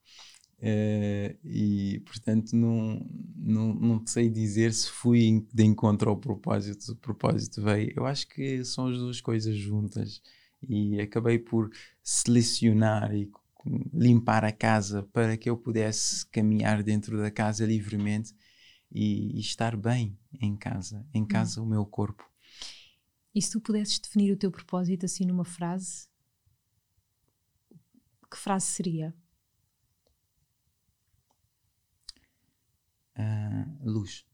[0.62, 3.04] Uh, e portanto não,
[3.34, 7.92] não, não sei dizer se fui de encontro ao propósito, o propósito veio.
[7.96, 10.22] Eu acho que são as duas coisas juntas
[10.62, 11.68] e acabei por
[12.00, 13.28] selecionar e
[13.92, 18.32] limpar a casa para que eu pudesse caminhar dentro da casa livremente
[18.88, 21.64] e, e estar bem em casa, em casa hum.
[21.64, 22.24] o meu corpo.
[23.34, 26.06] E se tu pudesses definir o teu propósito assim numa frase,
[28.30, 29.12] que frase seria?
[33.16, 34.26] Uh, luz.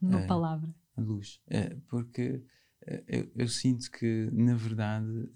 [0.00, 0.74] Uma uh, palavra.
[0.96, 1.40] Luz.
[1.46, 2.42] Uh, porque
[3.06, 5.30] eu, eu, sinto que, na verdade,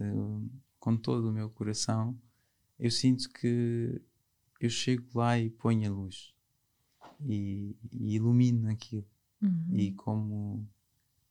[0.79, 2.19] com todo o meu coração,
[2.79, 4.01] eu sinto que
[4.61, 6.35] eu chego lá e ponho a luz
[7.21, 9.07] e, e ilumino aquilo.
[9.41, 9.69] Uhum.
[9.73, 10.69] E como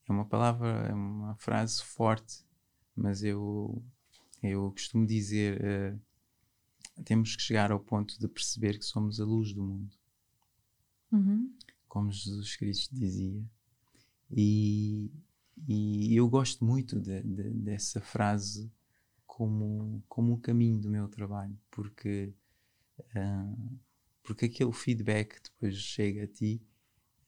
[0.08, 2.44] é uma palavra, é uma frase forte,
[2.94, 3.82] mas eu,
[4.42, 9.52] eu costumo dizer: uh, temos que chegar ao ponto de perceber que somos a luz
[9.52, 9.96] do mundo.
[11.12, 11.52] Uhum.
[11.88, 13.42] Como Jesus Cristo dizia.
[14.30, 15.10] E,
[15.66, 18.70] e eu gosto muito de, de, dessa frase
[19.26, 22.32] como, como o caminho do meu trabalho, porque,
[22.98, 23.78] uh,
[24.22, 26.60] porque aquele feedback depois chega a ti,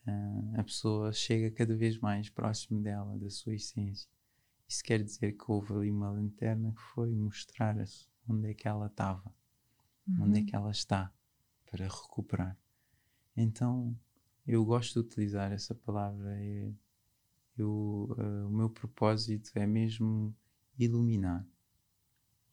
[0.07, 4.09] uh, a pessoa chega cada vez mais próximo dela, da sua essência.
[4.67, 7.77] Isso quer dizer que houve ali uma lanterna que foi mostrar
[8.29, 9.33] onde é que ela estava,
[10.07, 10.25] uhum.
[10.25, 11.13] onde é que ela está,
[11.71, 12.57] para recuperar.
[13.41, 13.97] Então,
[14.45, 16.37] eu gosto de utilizar essa palavra.
[16.37, 16.73] É,
[17.57, 20.35] eu, uh, o meu propósito é mesmo
[20.77, 21.47] iluminar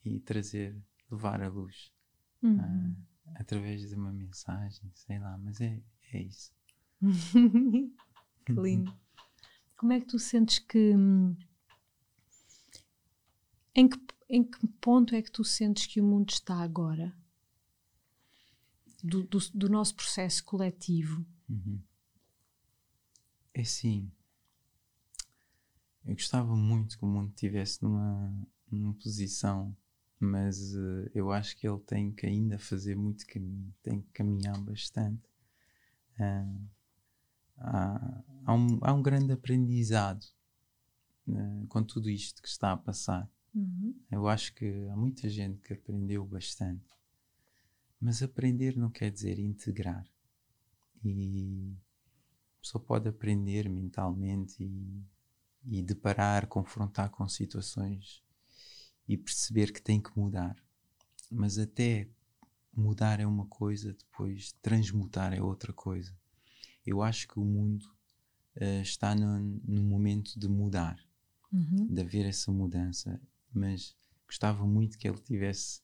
[0.03, 0.77] e trazer,
[1.09, 1.91] levar a luz
[2.43, 2.57] uhum.
[2.57, 2.95] uh,
[3.33, 5.81] através de uma mensagem, sei lá, mas é,
[6.13, 6.53] é isso.
[8.45, 8.95] que lindo.
[9.75, 10.93] Como é que tu sentes que.
[13.73, 17.11] Em que, em que ponto é que tu sentes que o mundo está agora?
[19.07, 21.25] Do, do, do nosso processo coletivo?
[21.49, 21.79] Uhum.
[23.53, 24.11] É sim.
[26.05, 29.75] Eu gostava muito que o mundo estivesse numa, numa posição
[30.19, 34.57] mas uh, eu acho que ele tem que ainda fazer muito caminho, tem que caminhar
[34.61, 35.23] bastante.
[36.19, 36.67] Uh,
[37.57, 40.23] há, há, um, há um grande aprendizado
[41.27, 43.29] uh, com tudo isto que está a passar.
[43.53, 43.95] Uhum.
[44.11, 46.93] Eu acho que há muita gente que aprendeu bastante,
[48.05, 50.07] mas aprender não quer dizer integrar.
[51.03, 51.75] E
[52.59, 55.03] a pessoa pode aprender mentalmente e,
[55.65, 58.23] e deparar, confrontar com situações
[59.07, 60.55] e perceber que tem que mudar.
[61.31, 62.07] Mas até
[62.71, 66.15] mudar é uma coisa, depois transmutar é outra coisa.
[66.85, 67.91] Eu acho que o mundo
[68.57, 71.03] uh, está no, no, momento de mudar,
[71.51, 71.87] uhum.
[71.87, 73.19] de haver essa mudança,
[73.51, 73.95] mas
[74.27, 75.81] gostava muito que ele tivesse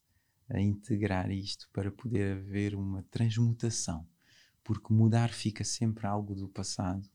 [0.52, 4.08] a integrar isto para poder haver uma transmutação,
[4.64, 7.10] porque mudar fica sempre algo do passado.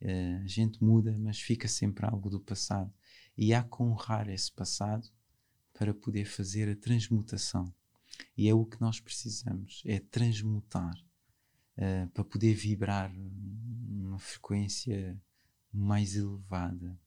[0.00, 2.92] Uh, a gente muda, mas fica sempre algo do passado.
[3.36, 5.08] E há que honrar esse passado
[5.74, 7.72] para poder fazer a transmutação.
[8.36, 10.94] E é o que nós precisamos, é transmutar
[11.76, 15.20] uh, para poder vibrar numa frequência
[15.72, 16.98] mais elevada.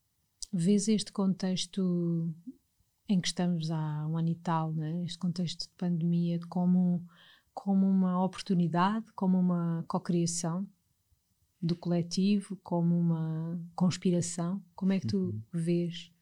[0.51, 2.34] Vês este contexto
[3.07, 5.03] em que estamos há um ano e tal, né?
[5.03, 7.05] este contexto de pandemia, como,
[7.53, 10.67] como uma oportunidade, como uma cocriação
[11.61, 14.61] do coletivo, como uma conspiração?
[14.75, 15.41] Como é que tu uhum.
[15.51, 16.13] vês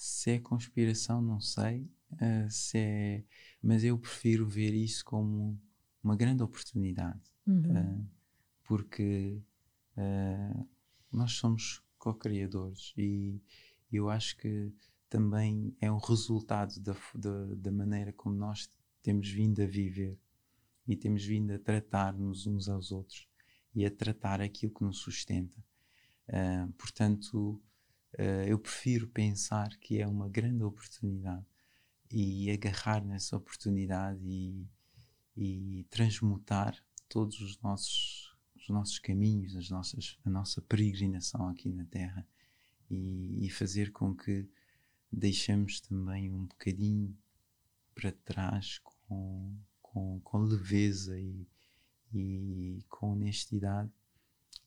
[0.00, 1.82] se é conspiração, não sei.
[2.12, 3.24] Uh, se é,
[3.62, 5.60] mas eu prefiro ver isso como
[6.02, 7.20] uma grande oportunidade.
[7.46, 7.70] Uhum.
[7.70, 8.06] Uh,
[8.64, 9.42] porque
[9.98, 10.66] uh,
[11.12, 13.42] nós somos co-criadores e
[13.92, 14.72] eu acho que
[15.10, 18.70] também é um resultado da, da, da, maneira como nós
[19.02, 20.16] temos vindo a viver
[20.86, 23.28] e temos vindo a tratar-nos uns aos outros
[23.74, 25.58] e a tratar aquilo que nos sustenta.
[26.28, 27.60] Uh, portanto,
[28.14, 31.44] uh, eu prefiro pensar que é uma grande oportunidade
[32.08, 34.64] e agarrar nessa oportunidade e,
[35.36, 36.76] e transmutar
[37.08, 42.26] todos os nossos os nossos caminhos, as nossas, a nossa peregrinação aqui na Terra
[42.90, 44.46] e, e fazer com que
[45.12, 47.16] deixemos também um bocadinho
[47.94, 51.46] para trás com, com, com leveza e,
[52.12, 53.90] e com honestidade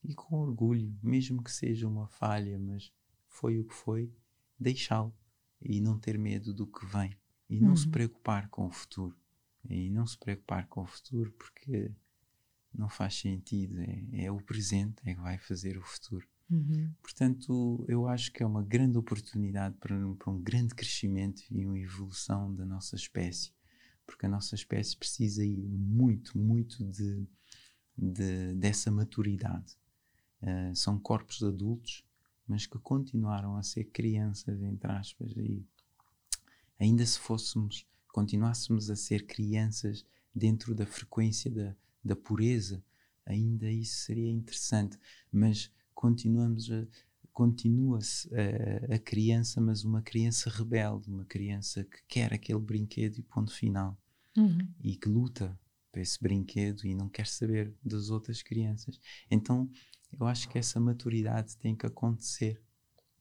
[0.04, 2.92] e com orgulho, mesmo que seja uma falha, mas
[3.28, 4.12] foi o que foi,
[4.60, 5.16] deixá-lo
[5.62, 7.18] e não ter medo do que vem
[7.50, 7.76] e não uhum.
[7.76, 9.16] se preocupar com o futuro
[9.70, 11.92] e não se preocupar com o futuro porque
[12.74, 16.28] não faz sentido, é, é o presente é que vai fazer o futuro.
[16.50, 16.92] Uhum.
[17.02, 21.80] Portanto, eu acho que é uma grande oportunidade para, para um grande crescimento e uma
[21.80, 23.52] evolução da nossa espécie,
[24.06, 27.28] porque a nossa espécie precisa aí muito, muito de,
[27.98, 29.78] de dessa maturidade.
[30.42, 32.04] Uh, são corpos adultos,
[32.46, 35.66] mas que continuaram a ser crianças, entre aspas, e
[36.78, 42.84] ainda se fôssemos, continuássemos a ser crianças dentro da frequência da, da pureza,
[43.26, 45.00] ainda isso seria interessante,
[45.32, 45.72] mas
[46.04, 46.86] continuamos a
[47.32, 53.24] continua-se a, a, criança, mas uma criança rebelde, uma criança que quer aquele brinquedo e
[53.24, 53.98] ponto final.
[54.38, 54.68] Uhum.
[54.84, 55.58] E que luta
[55.92, 59.00] por esse brinquedo e não quer saber das outras crianças.
[59.32, 59.68] Então,
[60.20, 62.62] eu acho que essa maturidade tem que acontecer,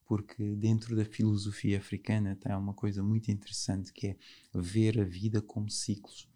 [0.04, 4.16] porque dentro da filosofia africana tem uma coisa muito interessante que é
[4.52, 6.28] ver a vida como ciclos.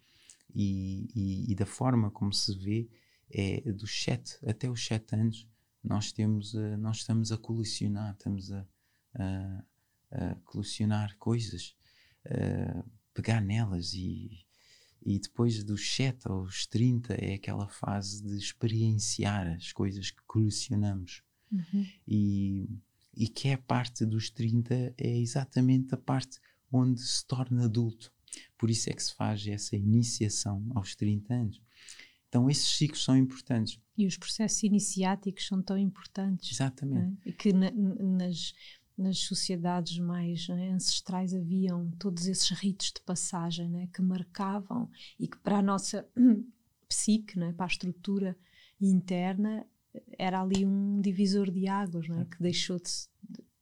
[0.55, 2.89] E, e, e da forma como se vê,
[3.29, 5.45] é dos sete até os sete anos
[5.87, 8.67] nós temos a, nós estamos a colecionar, estamos a,
[9.15, 9.63] a,
[10.11, 11.75] a colecionar coisas,
[12.25, 12.83] a
[13.13, 14.45] pegar nelas e,
[15.01, 21.23] e depois dos 7 aos 30 é aquela fase de experienciar as coisas que colecionamos.
[21.51, 21.87] Uhum.
[22.05, 22.69] E,
[23.15, 26.39] e que é a parte dos 30 é exatamente a parte
[26.71, 28.13] onde se torna adulto.
[28.57, 31.61] Por isso é que se faz essa iniciação aos 30 anos.
[32.37, 33.79] Então, esses ciclos são importantes.
[33.97, 36.51] E os processos iniciáticos são tão importantes.
[36.51, 37.17] Exatamente.
[37.25, 37.29] É?
[37.29, 38.53] E que na, nas,
[38.95, 44.87] nas sociedades mais né, ancestrais haviam todos esses ritos de passagem né, que marcavam
[45.19, 46.07] e que para a nossa
[46.87, 48.37] psique, né, para a estrutura
[48.79, 49.65] interna,
[50.15, 52.91] era ali um divisor de águas né, que deixou de,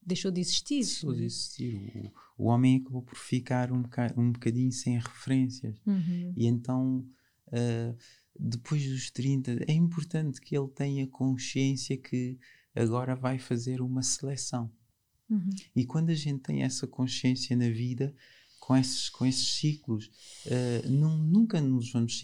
[0.05, 0.82] deixou de existir.
[0.82, 2.11] Deixou de existir.
[2.38, 3.84] O, o homem acabou por ficar um,
[4.17, 5.82] um bocadinho sem referências.
[5.88, 6.34] Uhum.
[6.36, 7.07] E então.
[7.47, 7.95] Uh,
[8.39, 12.38] depois dos 30, é importante que ele tenha consciência que
[12.75, 14.69] agora vai fazer uma seleção.
[15.29, 15.49] Uhum.
[15.75, 18.13] E quando a gente tem essa consciência na vida,
[18.59, 20.11] com esses, com esses ciclos,
[20.45, 22.21] uh, não, nunca nos vamos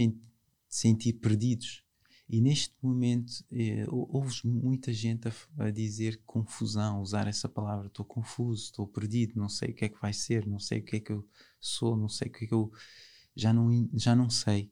[0.67, 1.83] sentir perdidos.
[2.29, 8.05] E neste momento, uh, ouves muita gente a, a, dizer confusão, usar essa palavra: estou
[8.05, 10.97] confuso, estou perdido, não sei o que é que vai ser, não sei o que
[10.97, 11.27] é que eu
[11.59, 12.71] sou, não sei o que é que eu.
[13.35, 14.71] Já não, já não sei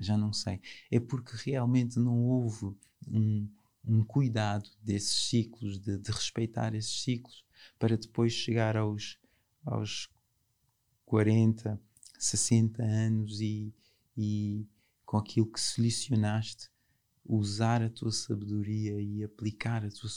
[0.00, 0.60] já não sei.
[0.90, 2.74] É porque realmente não houve
[3.06, 3.48] um,
[3.84, 7.44] um cuidado desses ciclos, de, de, respeitar esses ciclos,
[7.78, 9.18] para depois chegar aos,
[9.64, 10.08] aos
[11.04, 11.80] 40,
[12.18, 13.74] 60 anos e,
[14.16, 14.66] e
[15.04, 16.70] com aquilo que selecionaste,
[17.24, 20.08] usar a tua sabedoria e aplicar a tua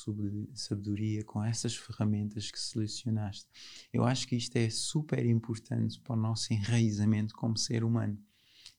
[0.54, 3.48] sabedoria com essas ferramentas que selecionaste.
[3.92, 8.18] Eu acho que isto é super importante para o nosso enraizamento como ser humano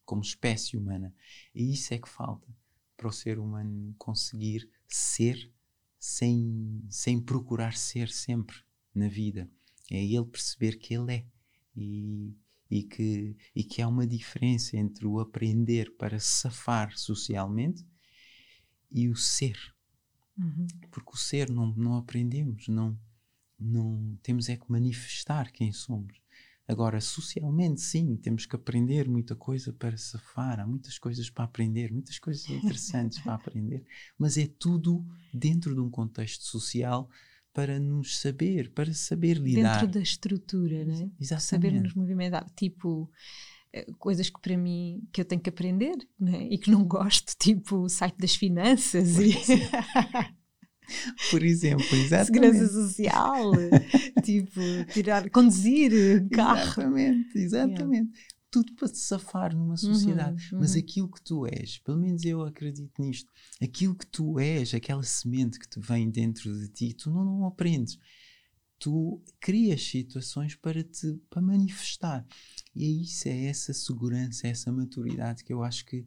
[0.04, 1.14] como espécie humana.
[1.54, 2.48] E isso é que falta
[2.96, 5.52] para o ser humano conseguir ser
[5.98, 8.56] sem, sem procurar ser sempre
[8.94, 9.50] na vida.
[9.90, 11.26] É ele perceber que ele é
[11.76, 12.34] e,
[12.70, 17.84] e, que, e que há uma diferença entre o aprender para safar socialmente
[18.90, 19.58] e o ser.
[20.38, 20.66] Uhum.
[20.90, 22.98] Porque o ser não, não aprendemos, não,
[23.58, 26.23] não temos é que manifestar quem somos.
[26.66, 31.92] Agora, socialmente, sim, temos que aprender muita coisa para safar, há muitas coisas para aprender,
[31.92, 33.84] muitas coisas interessantes para aprender,
[34.18, 37.08] mas é tudo dentro de um contexto social
[37.52, 39.80] para nos saber, para saber lidar.
[39.80, 41.10] Dentro da estrutura, né?
[41.20, 41.42] Exatamente.
[41.44, 42.50] Saber nos movimentar.
[42.56, 43.10] Tipo,
[43.72, 46.48] eh, coisas que para mim que eu tenho que aprender né?
[46.50, 49.34] e que não gosto, tipo o site das finanças e
[51.30, 52.56] Por exemplo, exatamente.
[52.56, 53.52] Segurança social,
[54.22, 54.60] tipo,
[54.92, 56.82] tirar, conduzir carro.
[56.82, 58.10] Exatamente, exatamente.
[58.10, 58.34] Yeah.
[58.50, 60.44] Tudo para te safar numa sociedade.
[60.44, 60.60] Uhum, uhum.
[60.60, 65.02] Mas aquilo que tu és, pelo menos eu acredito nisto, aquilo que tu és, aquela
[65.02, 67.98] semente que te vem dentro de ti, tu não, não aprendes.
[68.78, 72.24] Tu crias situações para te para manifestar.
[72.74, 76.06] E é isso, é essa segurança, é essa maturidade que eu acho que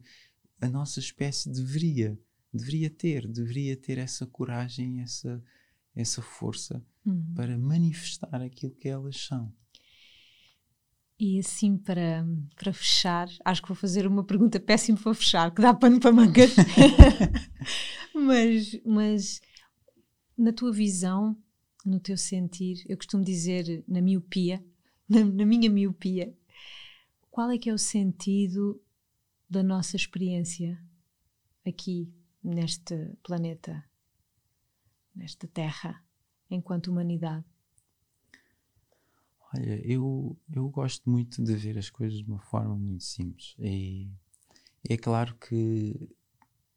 [0.60, 2.18] a nossa espécie deveria
[2.58, 5.42] deveria ter, deveria ter essa coragem, essa,
[5.94, 7.32] essa força uhum.
[7.34, 9.52] para manifestar aquilo que elas são.
[11.18, 15.60] E assim, para, para fechar, acho que vou fazer uma pergunta péssima para fechar, que
[15.60, 16.54] dá pano para mangas.
[18.14, 19.40] mas, mas,
[20.36, 21.36] na tua visão,
[21.84, 24.64] no teu sentir, eu costumo dizer na miopia,
[25.08, 26.32] na, na minha miopia,
[27.30, 28.80] qual é que é o sentido
[29.50, 30.80] da nossa experiência
[31.66, 32.12] aqui
[32.42, 33.84] neste planeta,
[35.14, 36.04] nesta Terra,
[36.50, 37.44] enquanto humanidade?
[39.54, 43.54] Olha, eu, eu gosto muito de ver as coisas de uma forma muito simples.
[43.58, 44.10] E
[44.88, 46.14] é claro que,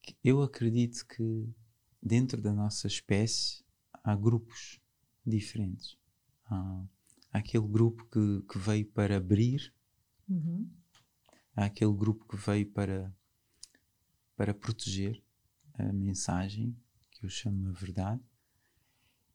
[0.01, 1.49] que eu acredito que
[2.01, 3.63] dentro da nossa espécie
[4.03, 4.79] há grupos
[5.25, 5.97] diferentes.
[6.45, 6.85] Há,
[7.33, 9.73] há aquele grupo que, que veio para abrir,
[10.29, 10.69] uhum.
[11.55, 13.13] há aquele grupo que veio para,
[14.35, 15.21] para proteger
[15.89, 16.75] a mensagem,
[17.11, 18.21] que eu chamo a verdade,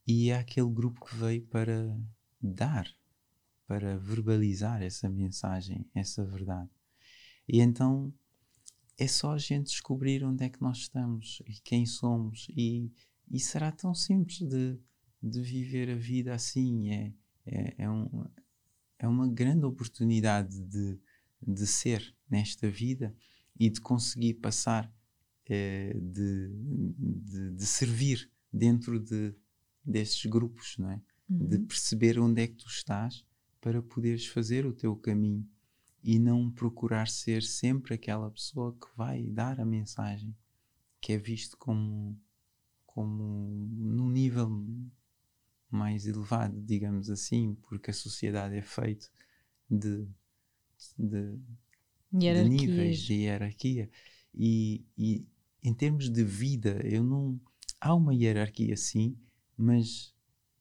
[0.07, 1.99] e há aquele grupo que veio para
[2.41, 2.87] dar
[3.67, 6.71] para verbalizar essa mensagem, essa verdade.
[7.49, 8.13] E então
[8.97, 12.91] é só a gente descobrir onde é que nós estamos e quem somos, e,
[13.31, 14.79] e será tão simples de,
[15.23, 16.91] de viver a vida assim.
[16.91, 17.13] É,
[17.45, 18.25] é, é, um,
[18.99, 20.99] é uma grande oportunidade de,
[21.43, 23.15] de ser nesta vida
[23.59, 24.93] e de conseguir passar, é,
[25.49, 29.35] de, de, de, servir dentro de,
[29.85, 31.01] destes grupos, não é?
[31.29, 31.49] Uhum.
[31.49, 33.25] De perceber onde é que tu estás
[33.61, 35.49] para poderes fazer o teu caminho
[36.03, 40.35] e não procurar ser sempre aquela pessoa que vai dar a mensagem
[41.01, 42.19] que é visto como
[42.85, 43.23] como
[43.71, 44.51] num nível
[45.71, 49.07] mais elevado, digamos assim, porque a sociedade é feita
[49.71, 50.09] de,
[50.99, 51.39] de,
[52.11, 53.91] de, níveis de hierarquia
[54.35, 55.27] e, e
[55.67, 57.41] em termos de vida eu não
[57.81, 59.19] há uma hierarquia sim,
[59.57, 60.15] mas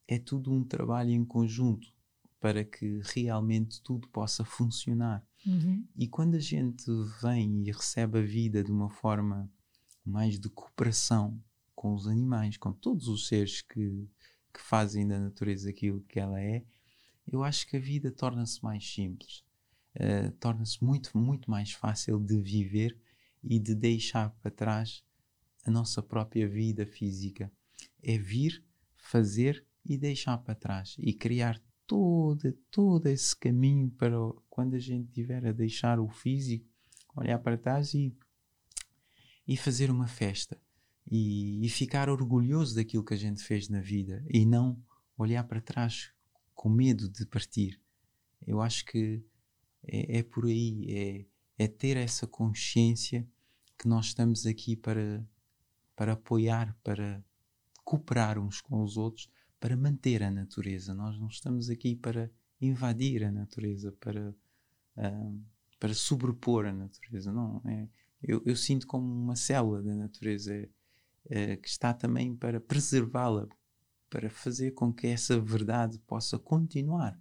[0.08, 1.94] é tudo um trabalho em conjunto
[2.40, 5.24] para que realmente tudo possa funcionar.
[5.46, 5.86] Uhum.
[5.96, 6.90] E quando a gente
[7.22, 9.48] vem e recebe a vida de uma forma
[10.04, 11.40] mais de cooperação
[11.76, 14.10] com os animais, com todos os seres que,
[14.52, 16.66] que fazem da natureza aquilo que ela é,
[17.28, 19.44] eu acho que a vida torna-se mais simples,
[19.98, 22.98] uh, torna-se muito, muito mais fácil de viver
[23.46, 25.04] e de deixar para trás
[25.64, 27.52] a nossa própria vida física.
[28.02, 28.64] É vir,
[28.98, 34.18] fazer e deixar para trás e criar todo, todo esse caminho para
[34.50, 36.68] quando a gente tiver a deixar o físico,
[37.16, 38.16] olhar para trás e,
[39.48, 40.60] e fazer uma festa
[41.10, 44.82] e, e ficar orgulhoso daquilo que a gente fez na vida e não
[45.18, 46.12] olhar para trás
[46.54, 47.80] com medo de partir.
[48.46, 49.24] Eu acho que
[49.84, 50.86] é, é por aí,
[51.58, 53.28] é, é ter essa consciência
[53.78, 55.28] que nós estamos aqui para,
[55.96, 57.24] para apoiar, para
[57.84, 60.94] cooperar uns com os outros para manter a natureza.
[60.94, 64.30] Nós não estamos aqui para invadir a natureza, para,
[64.98, 65.44] uh,
[65.80, 67.32] para sobrepor a natureza.
[67.32, 67.88] Não, é,
[68.22, 70.68] eu, eu, sinto como uma célula da natureza
[71.30, 73.48] é, que está também para preservá-la,
[74.10, 77.20] para fazer com que essa verdade possa continuar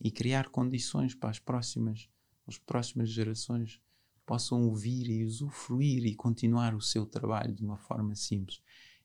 [0.00, 2.08] e criar condições para as próximas,
[2.46, 3.80] as próximas gerações
[4.26, 8.60] possam ouvir e usufruir e continuar o seu trabalho de uma forma simples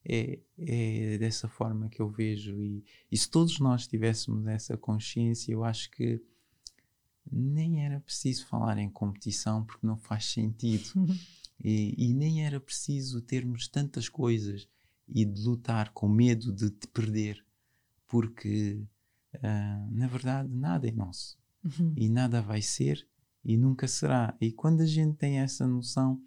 [0.06, 2.60] é, é dessa forma que eu vejo.
[2.62, 6.22] E, e se todos nós tivéssemos essa consciência, eu acho que
[7.32, 10.90] nem era preciso falar em competição porque não faz sentido.
[11.64, 14.68] e, e, nem era preciso termos tantas coisas
[15.08, 17.44] e de lutar com medo de te perder,
[18.08, 18.82] porque
[19.36, 21.94] uh, na verdade nada é nosso uhum.
[21.98, 23.06] e nada vai ser
[23.50, 24.38] e nunca será.
[24.40, 26.22] E quando a gente tem essa noção,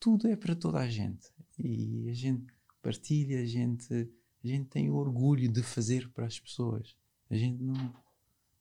[0.00, 2.52] tudo é para toda a gente e a gente
[2.82, 4.10] partilha, a gente,
[4.42, 6.96] a gente tem orgulho de fazer para as pessoas.
[7.30, 7.94] A gente não,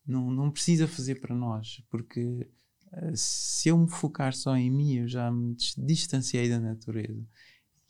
[0.05, 2.47] não, não precisa fazer para nós, porque
[2.93, 7.25] uh, se eu me focar só em mim, eu já me distanciei da natureza.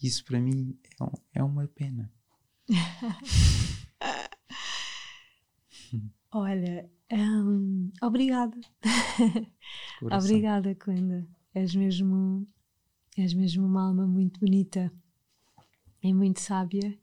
[0.01, 2.09] Isso para mim é, um, é uma pena.
[6.31, 8.57] Olha, um, obrigada.
[10.01, 11.27] obrigada, Clenda.
[11.53, 12.47] És mesmo,
[13.17, 14.91] és mesmo uma alma muito bonita
[16.03, 16.97] e muito sábia.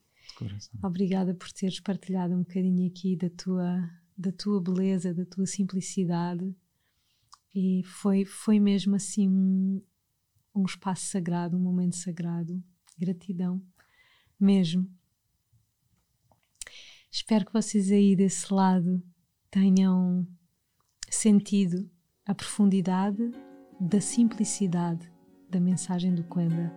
[0.82, 6.54] Obrigada por teres partilhado um bocadinho aqui da tua, da tua beleza, da tua simplicidade.
[7.54, 9.82] E foi, foi mesmo assim um,
[10.54, 12.62] um espaço sagrado, um momento sagrado.
[12.98, 13.60] Gratidão,
[14.38, 14.88] mesmo.
[17.10, 19.02] Espero que vocês aí desse lado
[19.50, 20.26] tenham
[21.08, 21.88] sentido
[22.26, 23.30] a profundidade
[23.80, 25.10] da simplicidade
[25.50, 26.72] da mensagem do Quenda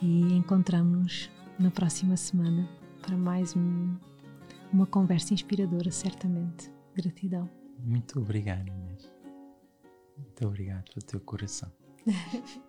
[0.00, 2.68] e encontramos-nos na próxima semana
[3.02, 3.96] para mais um,
[4.72, 6.70] uma conversa inspiradora, certamente.
[6.94, 7.48] Gratidão.
[7.78, 9.12] Muito obrigado, Inês.
[10.16, 11.70] Muito obrigado pelo teu coração.